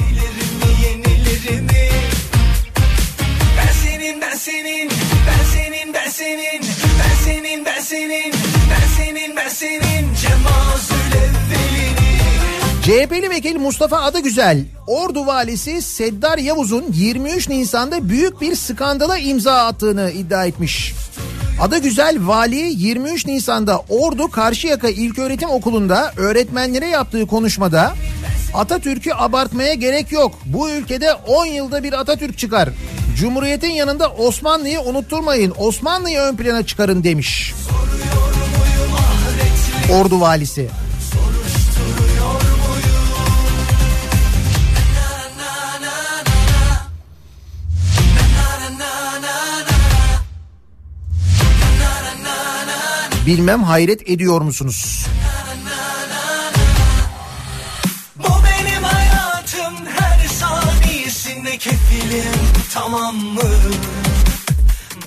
[3.57, 4.89] Ben senin ben senin
[5.28, 6.74] ben senin ben senin
[7.76, 8.34] ben senin
[8.71, 10.95] ben senin ben senin Cemazül
[12.84, 20.11] CHP'li vekil Mustafa Adıgüzel, Ordu valisi Seddar Yavuz'un 23 Nisan'da büyük bir skandala imza attığını
[20.11, 20.93] iddia etmiş.
[21.61, 27.93] Adıgüzel vali 23 Nisan'da Ordu Karşıyaka İlköğretim Okulu'nda öğretmenlere yaptığı konuşmada
[28.53, 30.39] Atatürk'ü abartmaya gerek yok.
[30.45, 32.69] Bu ülkede 10 yılda bir Atatürk çıkar.
[33.16, 35.53] Cumhuriyetin yanında Osmanlı'yı unutturmayın.
[35.57, 37.53] Osmanlı'yı ön plana çıkarın demiş.
[39.91, 40.70] Ordu valisi.
[53.26, 55.07] Bilmem hayret ediyor musunuz?
[62.76, 63.41] Tamam mı?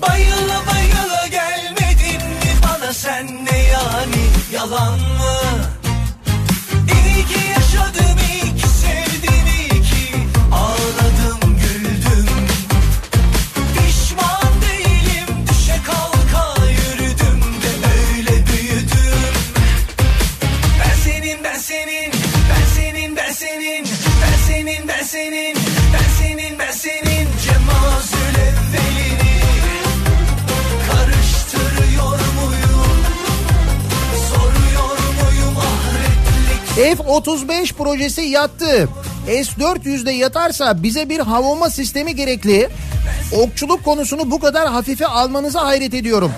[0.01, 4.23] Bayıla bayıla gelmedin mi bana sen ne yani
[4.53, 5.35] yalan mı?
[36.79, 38.89] F-35 projesi yattı.
[39.27, 42.69] S-400'de yatarsa bize bir havama sistemi gerekli.
[43.41, 46.31] Okçuluk konusunu bu kadar hafife almanıza hayret ediyorum.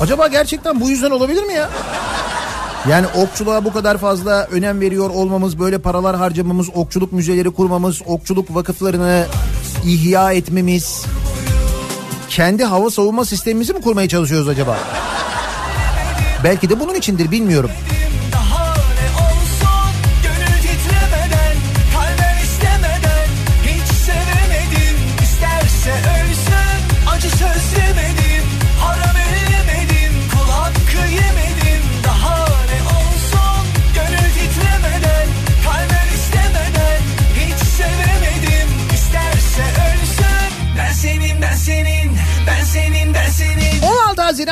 [0.00, 1.70] Acaba gerçekten bu yüzden olabilir mi ya?
[2.90, 8.54] Yani okçuluğa bu kadar fazla önem veriyor olmamız, böyle paralar harcamamız, okçuluk müzeleri kurmamız, okçuluk
[8.54, 9.26] vakıflarını
[9.84, 11.04] ihya etmemiz...
[12.28, 14.78] Kendi hava savunma sistemimizi mi kurmaya çalışıyoruz acaba?
[16.44, 17.70] Belki de bunun içindir bilmiyorum.
[17.70, 18.09] Daha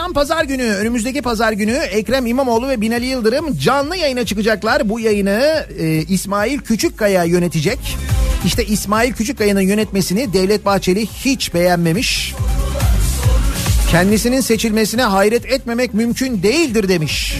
[0.09, 4.89] 16 Haziran Pazar günü önümüzdeki pazar günü Ekrem İmamoğlu ve Binali Yıldırım canlı yayına çıkacaklar.
[4.89, 7.79] Bu yayını e, İsmail Küçükkaya yönetecek.
[8.45, 12.35] İşte İsmail Küçükkaya'nın yönetmesini Devlet Bahçeli hiç beğenmemiş.
[13.91, 17.35] Kendisinin seçilmesine hayret etmemek mümkün değildir demiş.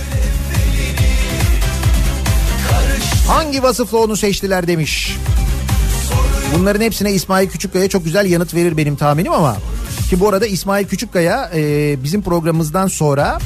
[3.29, 5.17] Hangi vasıfla onu seçtiler demiş.
[6.55, 9.57] Bunların hepsine İsmail Küçükkaya çok güzel yanıt verir benim tahminim ama
[10.09, 13.39] ki bu arada İsmail Küçükkaya e, bizim programımızdan sonra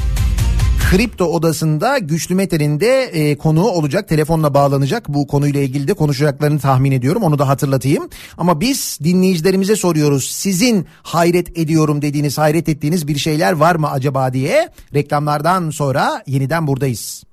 [0.91, 4.07] Kripto odasında Güçlü Mete'nin de e, konuğu olacak.
[4.07, 5.09] Telefonla bağlanacak.
[5.09, 7.23] Bu konuyla ilgili de konuşacaklarını tahmin ediyorum.
[7.23, 8.09] Onu da hatırlatayım.
[8.37, 10.31] Ama biz dinleyicilerimize soruyoruz.
[10.31, 16.67] Sizin hayret ediyorum dediğiniz, hayret ettiğiniz bir şeyler var mı acaba diye reklamlardan sonra yeniden
[16.67, 17.23] buradayız.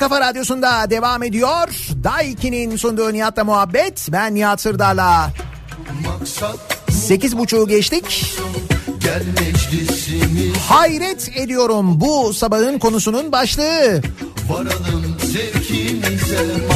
[0.00, 1.68] Kafa Radyosu'nda devam ediyor.
[2.04, 4.08] Daiki'nin sunduğu Nihat'la muhabbet.
[4.12, 5.30] Ben Nihat Sırdar'la.
[6.90, 8.34] Sekiz buçuğu geçtik.
[10.68, 14.00] Hayret ediyorum bu sabahın konusunun başlığı.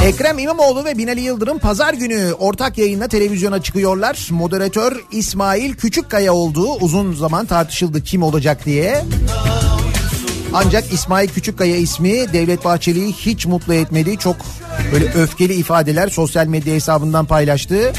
[0.04, 4.28] Ekrem İmamoğlu ve Binali Yıldırım pazar günü ortak yayında televizyona çıkıyorlar.
[4.30, 9.04] Moderatör İsmail Küçükkaya olduğu uzun zaman tartışıldı kim olacak diye.
[10.54, 14.18] Ancak İsmail Küçükkaya ismi Devlet Bahçeli'yi hiç mutlu etmedi.
[14.18, 14.36] Çok
[14.92, 17.92] böyle öfkeli ifadeler sosyal medya hesabından paylaştı.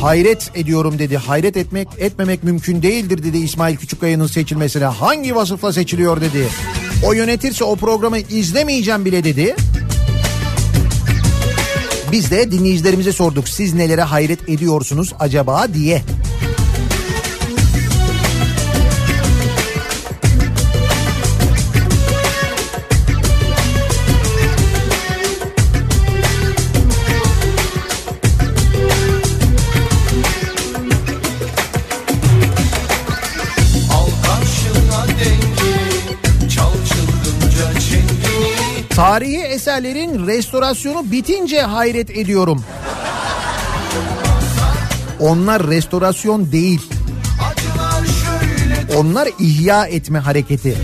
[0.00, 1.16] Hayret ediyorum dedi.
[1.16, 4.84] Hayret etmek etmemek mümkün değildir dedi İsmail Küçükkaya'nın seçilmesine.
[4.84, 6.48] Hangi vasıfla seçiliyor dedi.
[7.06, 9.56] O yönetirse o programı izlemeyeceğim bile dedi.
[12.12, 13.48] Biz de dinleyicilerimize sorduk.
[13.48, 16.02] Siz nelere hayret ediyorsunuz acaba diye.
[39.04, 42.64] Tarihi eserlerin restorasyonu bitince hayret ediyorum.
[45.20, 46.80] Onlar restorasyon değil.
[48.96, 50.76] Onlar ihya etme hareketi.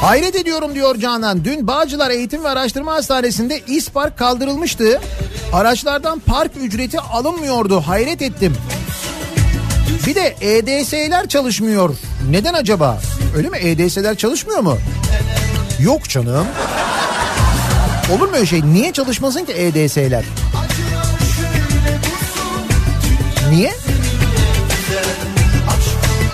[0.00, 1.44] Hayret ediyorum diyor Canan.
[1.44, 5.00] Dün Bağcılar Eğitim ve Araştırma Hastanesi'nde İspark kaldırılmıştı.
[5.52, 7.80] Araçlardan park ücreti alınmıyordu.
[7.80, 8.56] Hayret ettim.
[10.06, 11.94] Bir de EDS'ler çalışmıyor.
[12.30, 13.00] Neden acaba?
[13.36, 13.58] Öyle mi?
[13.58, 14.78] EDS'ler çalışmıyor mu?
[15.80, 16.46] Yok canım.
[18.12, 18.62] Olur mu öyle şey?
[18.64, 20.24] Niye çalışmasın ki EDS'ler?
[23.50, 23.72] Niye?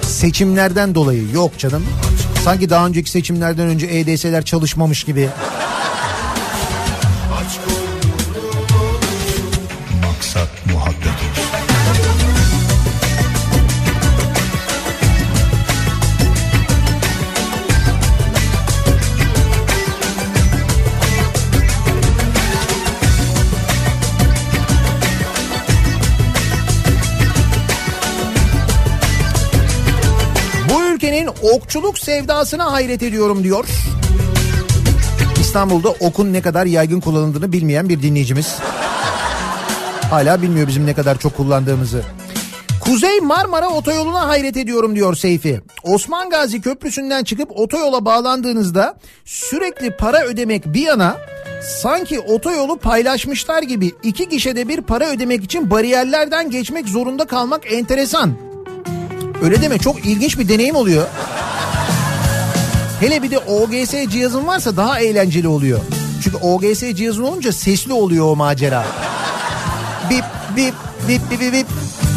[0.02, 1.30] Seçimlerden dolayı.
[1.32, 1.86] Yok canım.
[2.46, 5.28] Sanki daha önceki seçimlerden önce EDS'ler çalışmamış gibi.
[31.76, 33.66] Okçuluk sevdasına hayret ediyorum diyor.
[35.40, 38.58] İstanbul'da okun ne kadar yaygın kullanıldığını bilmeyen bir dinleyicimiz.
[40.10, 42.02] Hala bilmiyor bizim ne kadar çok kullandığımızı.
[42.80, 45.60] Kuzey Marmara otoyoluna hayret ediyorum diyor Seyfi.
[45.82, 51.16] Osman Gazi Köprüsü'nden çıkıp otoyola bağlandığınızda sürekli para ödemek bir yana
[51.82, 58.45] sanki otoyolu paylaşmışlar gibi iki gişede bir para ödemek için bariyerlerden geçmek zorunda kalmak enteresan.
[59.42, 61.06] Öyle deme çok ilginç bir deneyim oluyor.
[63.00, 65.80] Hele bir de OGS cihazın varsa daha eğlenceli oluyor.
[66.24, 68.84] Çünkü OGS cihazın olunca sesli oluyor o macera.
[70.10, 70.24] Bip
[70.56, 70.74] bip
[71.08, 71.66] bip bip bip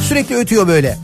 [0.07, 0.97] sürekli ötüyor böyle.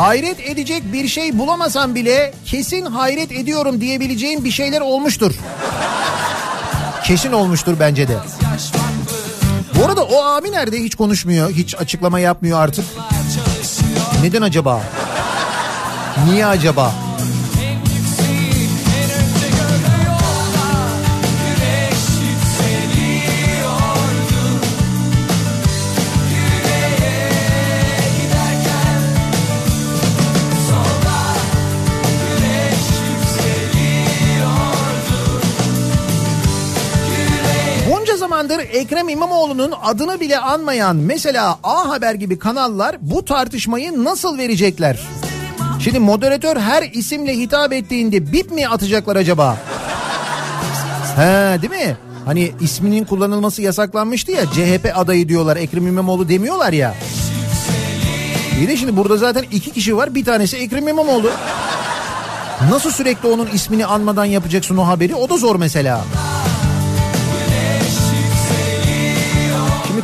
[0.00, 5.34] Hayret edecek bir şey bulamasam bile kesin hayret ediyorum diyebileceğim bir şeyler olmuştur.
[7.04, 8.16] Kesin olmuştur bence de.
[9.74, 12.84] Bu arada o abi nerede hiç konuşmuyor, hiç açıklama yapmıyor artık.
[14.22, 14.82] Neden acaba?
[16.26, 16.92] Niye acaba?
[38.72, 45.00] Ekrem İmamoğlu'nun adını bile anmayan mesela A Haber gibi kanallar bu tartışmayı nasıl verecekler?
[45.84, 49.56] Şimdi moderatör her isimle hitap ettiğinde bip mi atacaklar acaba?
[51.16, 51.96] He değil mi?
[52.24, 56.94] Hani isminin kullanılması yasaklanmıştı ya CHP adayı diyorlar Ekrem İmamoğlu demiyorlar ya.
[58.58, 61.30] İyi de şimdi burada zaten iki kişi var bir tanesi Ekrem İmamoğlu.
[62.70, 66.00] Nasıl sürekli onun ismini anmadan yapacaksın o haberi o da zor mesela.
[66.00, 66.39] Şimdi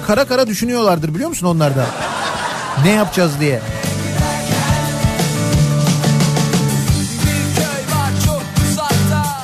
[0.06, 1.86] kara kara düşünüyorlardır biliyor musun onlar da?
[2.84, 3.60] Ne yapacağız diye.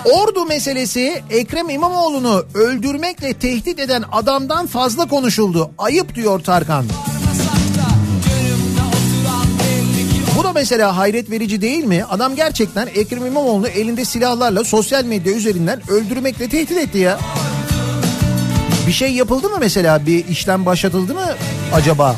[0.04, 5.70] Ordu meselesi Ekrem İmamoğlu'nu öldürmekle tehdit eden adamdan fazla konuşuldu.
[5.78, 6.84] Ayıp diyor Tarkan.
[10.38, 12.04] Bu da mesela hayret verici değil mi?
[12.10, 17.18] Adam gerçekten Ekrem İmamoğlu'nu elinde silahlarla sosyal medya üzerinden öldürmekle tehdit etti ya.
[18.86, 20.06] Bir şey yapıldı mı mesela?
[20.06, 21.26] Bir işlem başlatıldı mı
[21.74, 22.16] acaba?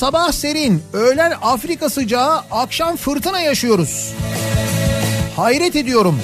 [0.00, 4.14] Sabah serin, öğlen Afrika sıcağı, akşam fırtına yaşıyoruz.
[5.36, 6.20] Hayret ediyorum.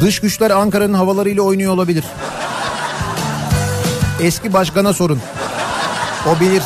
[0.00, 2.04] Dış güçler Ankara'nın havalarıyla oynuyor olabilir.
[4.20, 5.20] Eski başkana sorun.
[6.26, 6.62] O bilir.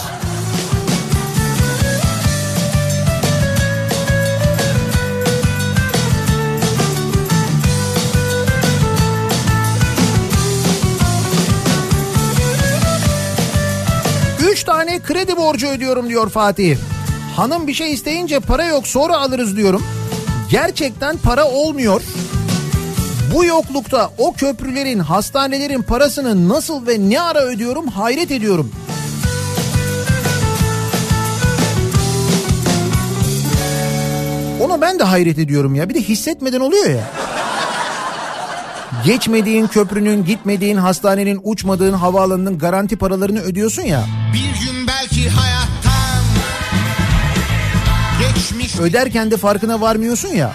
[15.16, 16.76] Kredi borcu ödüyorum diyor Fatih.
[17.36, 19.82] Hanım bir şey isteyince para yok sonra alırız diyorum.
[20.50, 22.02] Gerçekten para olmuyor.
[23.34, 28.72] Bu yoklukta o köprülerin, hastanelerin parasını nasıl ve ne ara ödüyorum hayret ediyorum.
[34.60, 35.88] Onu ben de hayret ediyorum ya.
[35.88, 37.10] Bir de hissetmeden oluyor ya.
[39.04, 44.04] Geçmediğin köprünün, gitmediğin hastanenin, uçmadığın havaalanının garanti paralarını ödüyorsun ya.
[44.32, 44.75] Bir gün
[45.16, 46.24] belki hayattan
[48.20, 50.52] geçmiş Öderken de farkına varmıyorsun ya.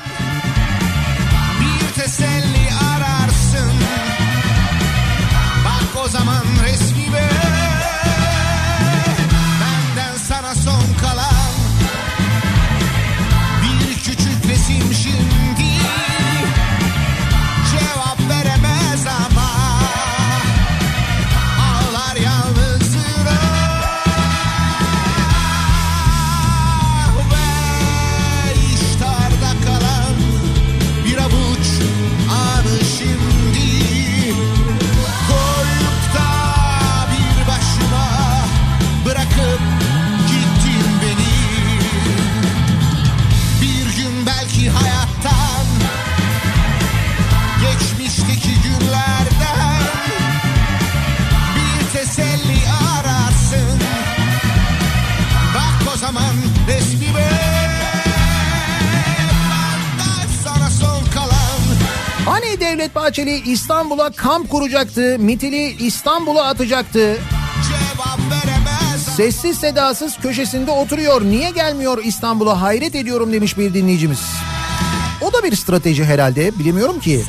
[63.92, 67.18] İstanbul'a kamp kuracaktı, mitili İstanbul'a atacaktı.
[69.16, 71.22] Sessiz sedasız köşesinde oturuyor.
[71.22, 74.20] Niye gelmiyor İstanbul'a hayret ediyorum demiş bir dinleyicimiz.
[75.22, 77.24] O da bir strateji herhalde bilemiyorum ki.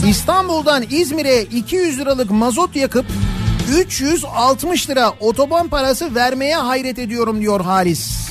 [0.00, 3.06] Sen İstanbul'dan İzmir'e 200 liralık mazot yakıp
[3.70, 8.30] 360 lira otoban parası vermeye hayret ediyorum diyor Halis.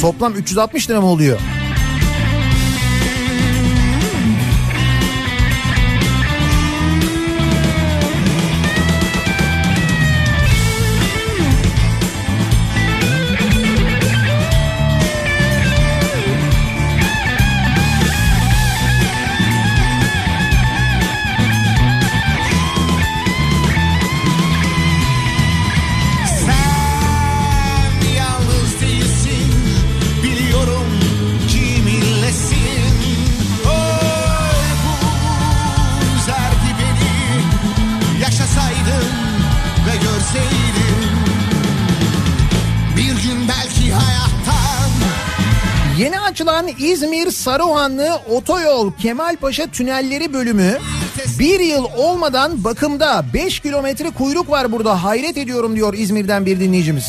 [0.00, 1.40] Toplam 360 lira mı oluyor?
[46.78, 50.78] İzmir Saruhanlı Otoyol Kemalpaşa Tünelleri bölümü
[51.38, 57.06] bir yıl olmadan bakımda 5 kilometre kuyruk var burada hayret ediyorum diyor İzmir'den bir dinleyicimiz.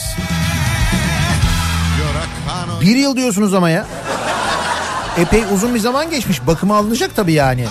[2.81, 3.85] Bir yıl diyorsunuz ama ya.
[5.18, 7.65] Epey uzun bir zaman geçmiş bakıma alınacak tabii yani.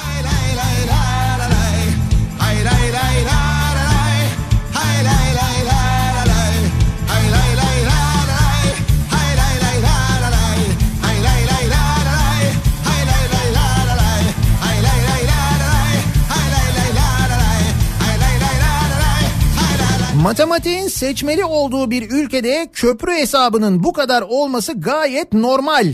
[20.23, 25.93] Matematiğin seçmeli olduğu bir ülkede köprü hesabının bu kadar olması gayet normal.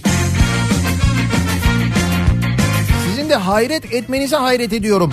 [3.06, 5.12] Sizin de hayret etmenize hayret ediyorum.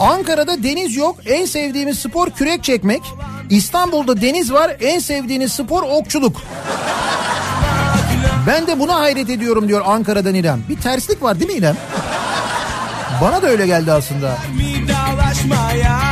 [0.00, 1.16] Ankara'da deniz yok.
[1.26, 3.02] En sevdiğimiz spor kürek çekmek.
[3.50, 4.76] İstanbul'da deniz var.
[4.80, 6.42] En sevdiğiniz spor okçuluk.
[8.46, 10.62] Ben de buna hayret ediyorum diyor Ankara'dan İrem.
[10.68, 11.76] Bir terslik var değil mi İrem?
[13.20, 14.38] Bana da öyle geldi aslında.
[14.58, 16.09] Vidalaşmaya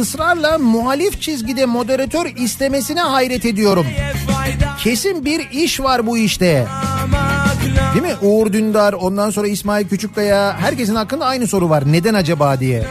[0.00, 3.86] ısrarla muhalif çizgide moderatör istemesine hayret ediyorum.
[4.78, 6.66] Kesin bir iş var bu işte.
[7.94, 8.14] Değil mi?
[8.22, 11.92] Uğur Dündar, ondan sonra İsmail Küçükkaya herkesin hakkında aynı soru var.
[11.92, 12.86] Neden acaba diye.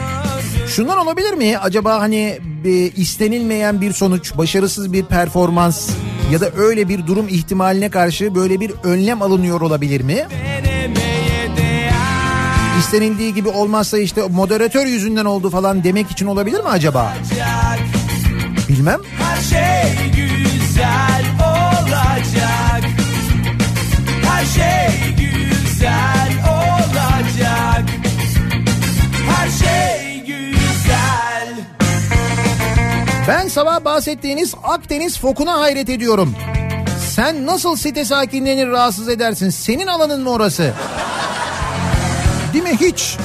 [0.68, 1.58] Şundan olabilir mi?
[1.58, 5.90] Acaba hani bir istenilmeyen bir sonuç, başarısız bir performans
[6.32, 10.26] ya da öyle bir durum ihtimaline karşı böyle bir önlem alınıyor olabilir mi?
[12.78, 17.14] İstenildiği gibi olmazsa işte moderatör yüzünden oldu falan demek için olabilir mi acaba?
[18.68, 19.00] Bilmem.
[19.18, 22.82] Her şey güzel olacak.
[24.22, 27.84] Her şey güzel olacak.
[29.28, 31.54] Her şey güzel.
[33.28, 36.34] Ben sabah bahsettiğiniz Akdeniz fokuna hayret ediyorum.
[37.14, 39.50] Sen nasıl site sakinlerini rahatsız edersin?
[39.50, 40.72] Senin alanın mı orası?
[42.62, 43.16] Mi hiç?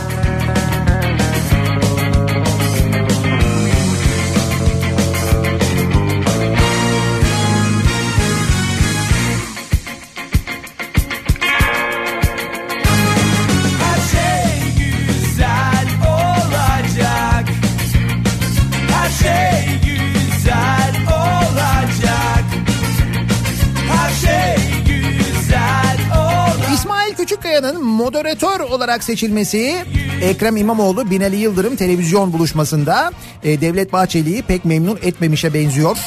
[28.04, 29.76] Moderatör olarak seçilmesi
[30.22, 33.12] Ekrem İmamoğlu Binali Yıldırım televizyon buluşmasında
[33.44, 35.98] e, Devlet Bahçeli'yi pek memnun etmemişe benziyor.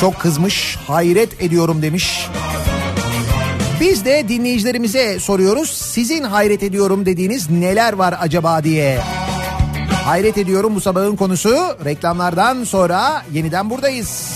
[0.00, 2.28] Çok kızmış, hayret ediyorum demiş.
[3.80, 5.70] Biz de dinleyicilerimize soruyoruz.
[5.70, 8.98] Sizin hayret ediyorum dediğiniz neler var acaba diye.
[10.04, 11.76] Hayret ediyorum bu sabahın konusu.
[11.84, 14.32] Reklamlardan sonra yeniden buradayız.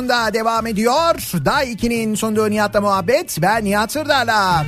[0.00, 1.14] Radyosu'nda devam ediyor.
[1.44, 3.38] Day 2'nin sonunda Nihat'la muhabbet.
[3.42, 4.64] Ben Nihat Sırdar'la.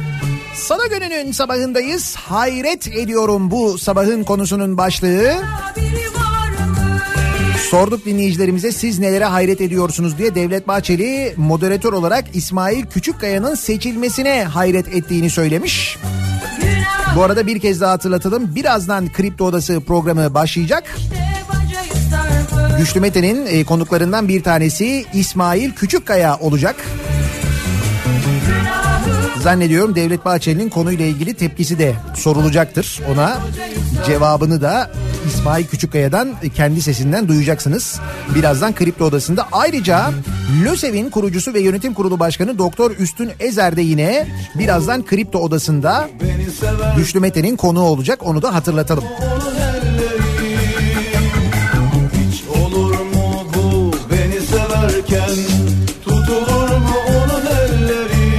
[0.54, 2.16] Salı gününün sabahındayız.
[2.16, 5.34] Hayret ediyorum bu sabahın konusunun başlığı.
[7.70, 14.88] Sorduk dinleyicilerimize siz nelere hayret ediyorsunuz diye Devlet Bahçeli moderatör olarak İsmail Küçükkaya'nın seçilmesine hayret
[14.88, 15.98] ettiğini söylemiş.
[17.16, 18.54] Bu arada bir kez daha hatırlatalım.
[18.54, 20.96] Birazdan Kripto Odası programı başlayacak.
[22.82, 26.76] Güçlü Mete'nin e, konuklarından bir tanesi İsmail Küçükkaya olacak.
[29.40, 33.38] Zannediyorum Devlet Bahçeli'nin konuyla ilgili tepkisi de sorulacaktır ona.
[34.06, 34.90] Cevabını da
[35.26, 38.00] İsmail Küçükkaya'dan kendi sesinden duyacaksınız.
[38.34, 39.48] Birazdan Kripto Odası'nda.
[39.52, 40.10] Ayrıca
[40.64, 44.26] LÖSEV'in kurucusu ve yönetim kurulu başkanı Doktor Üstün Ezer de yine
[44.58, 46.08] birazdan Kripto Odası'nda
[46.96, 48.26] Güçlü Mete'nin konuğu olacak.
[48.26, 49.04] Onu da hatırlatalım.
[49.04, 49.91] Hiç
[55.12, 55.36] severken
[56.04, 58.32] Tutulur mu onun elleri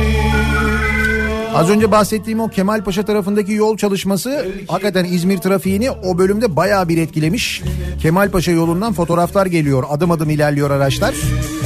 [1.56, 6.98] Az önce bahsettiğim o Kemalpaşa tarafındaki yol çalışması hakikaten İzmir trafiğini o bölümde bayağı bir
[6.98, 7.62] etkilemiş.
[8.02, 9.84] Kemalpaşa yolundan fotoğraflar geliyor.
[9.90, 11.16] Adım adım ilerliyor araçlar.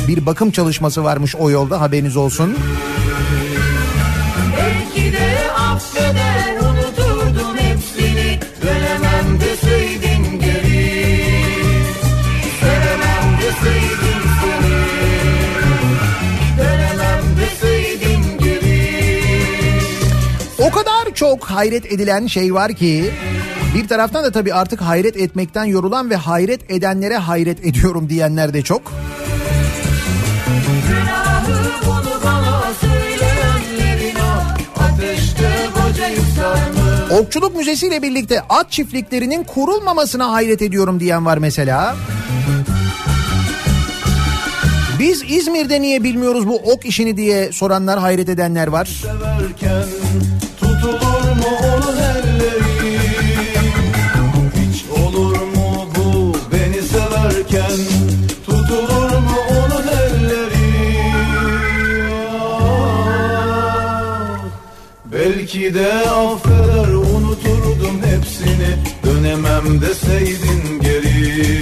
[0.08, 2.56] Bir bakım çalışması varmış o yolda haberiniz olsun.
[4.58, 6.57] Belki de affeder
[21.18, 23.12] çok hayret edilen şey var ki
[23.76, 28.62] bir taraftan da tabii artık hayret etmekten yorulan ve hayret edenlere hayret ediyorum diyenler de
[28.62, 28.94] çok.
[37.20, 41.96] Okçuluk Müzesi ile birlikte at çiftliklerinin kurulmamasına hayret ediyorum diyen var mesela.
[45.00, 48.86] Biz İzmir'de niye bilmiyoruz bu ok işini diye soranlar hayret edenler var.
[48.86, 49.84] Severken
[65.68, 68.76] Belki de affeder unuturdum hepsini
[69.06, 71.58] Dönemem deseydin geri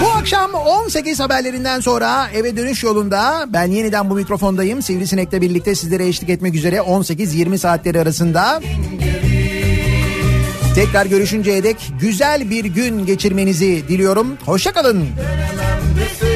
[0.00, 4.82] Bu akşam 18 haberlerinden sonra eve dönüş yolunda ben yeniden bu mikrofondayım.
[4.82, 8.60] Sivrisinek'le birlikte sizlere eşlik etmek üzere 18-20 saatleri arasında.
[10.74, 14.36] Tekrar görüşünceye dek güzel bir gün geçirmenizi diliyorum.
[14.46, 15.06] Hoşçakalın.
[15.96, 16.29] deseydin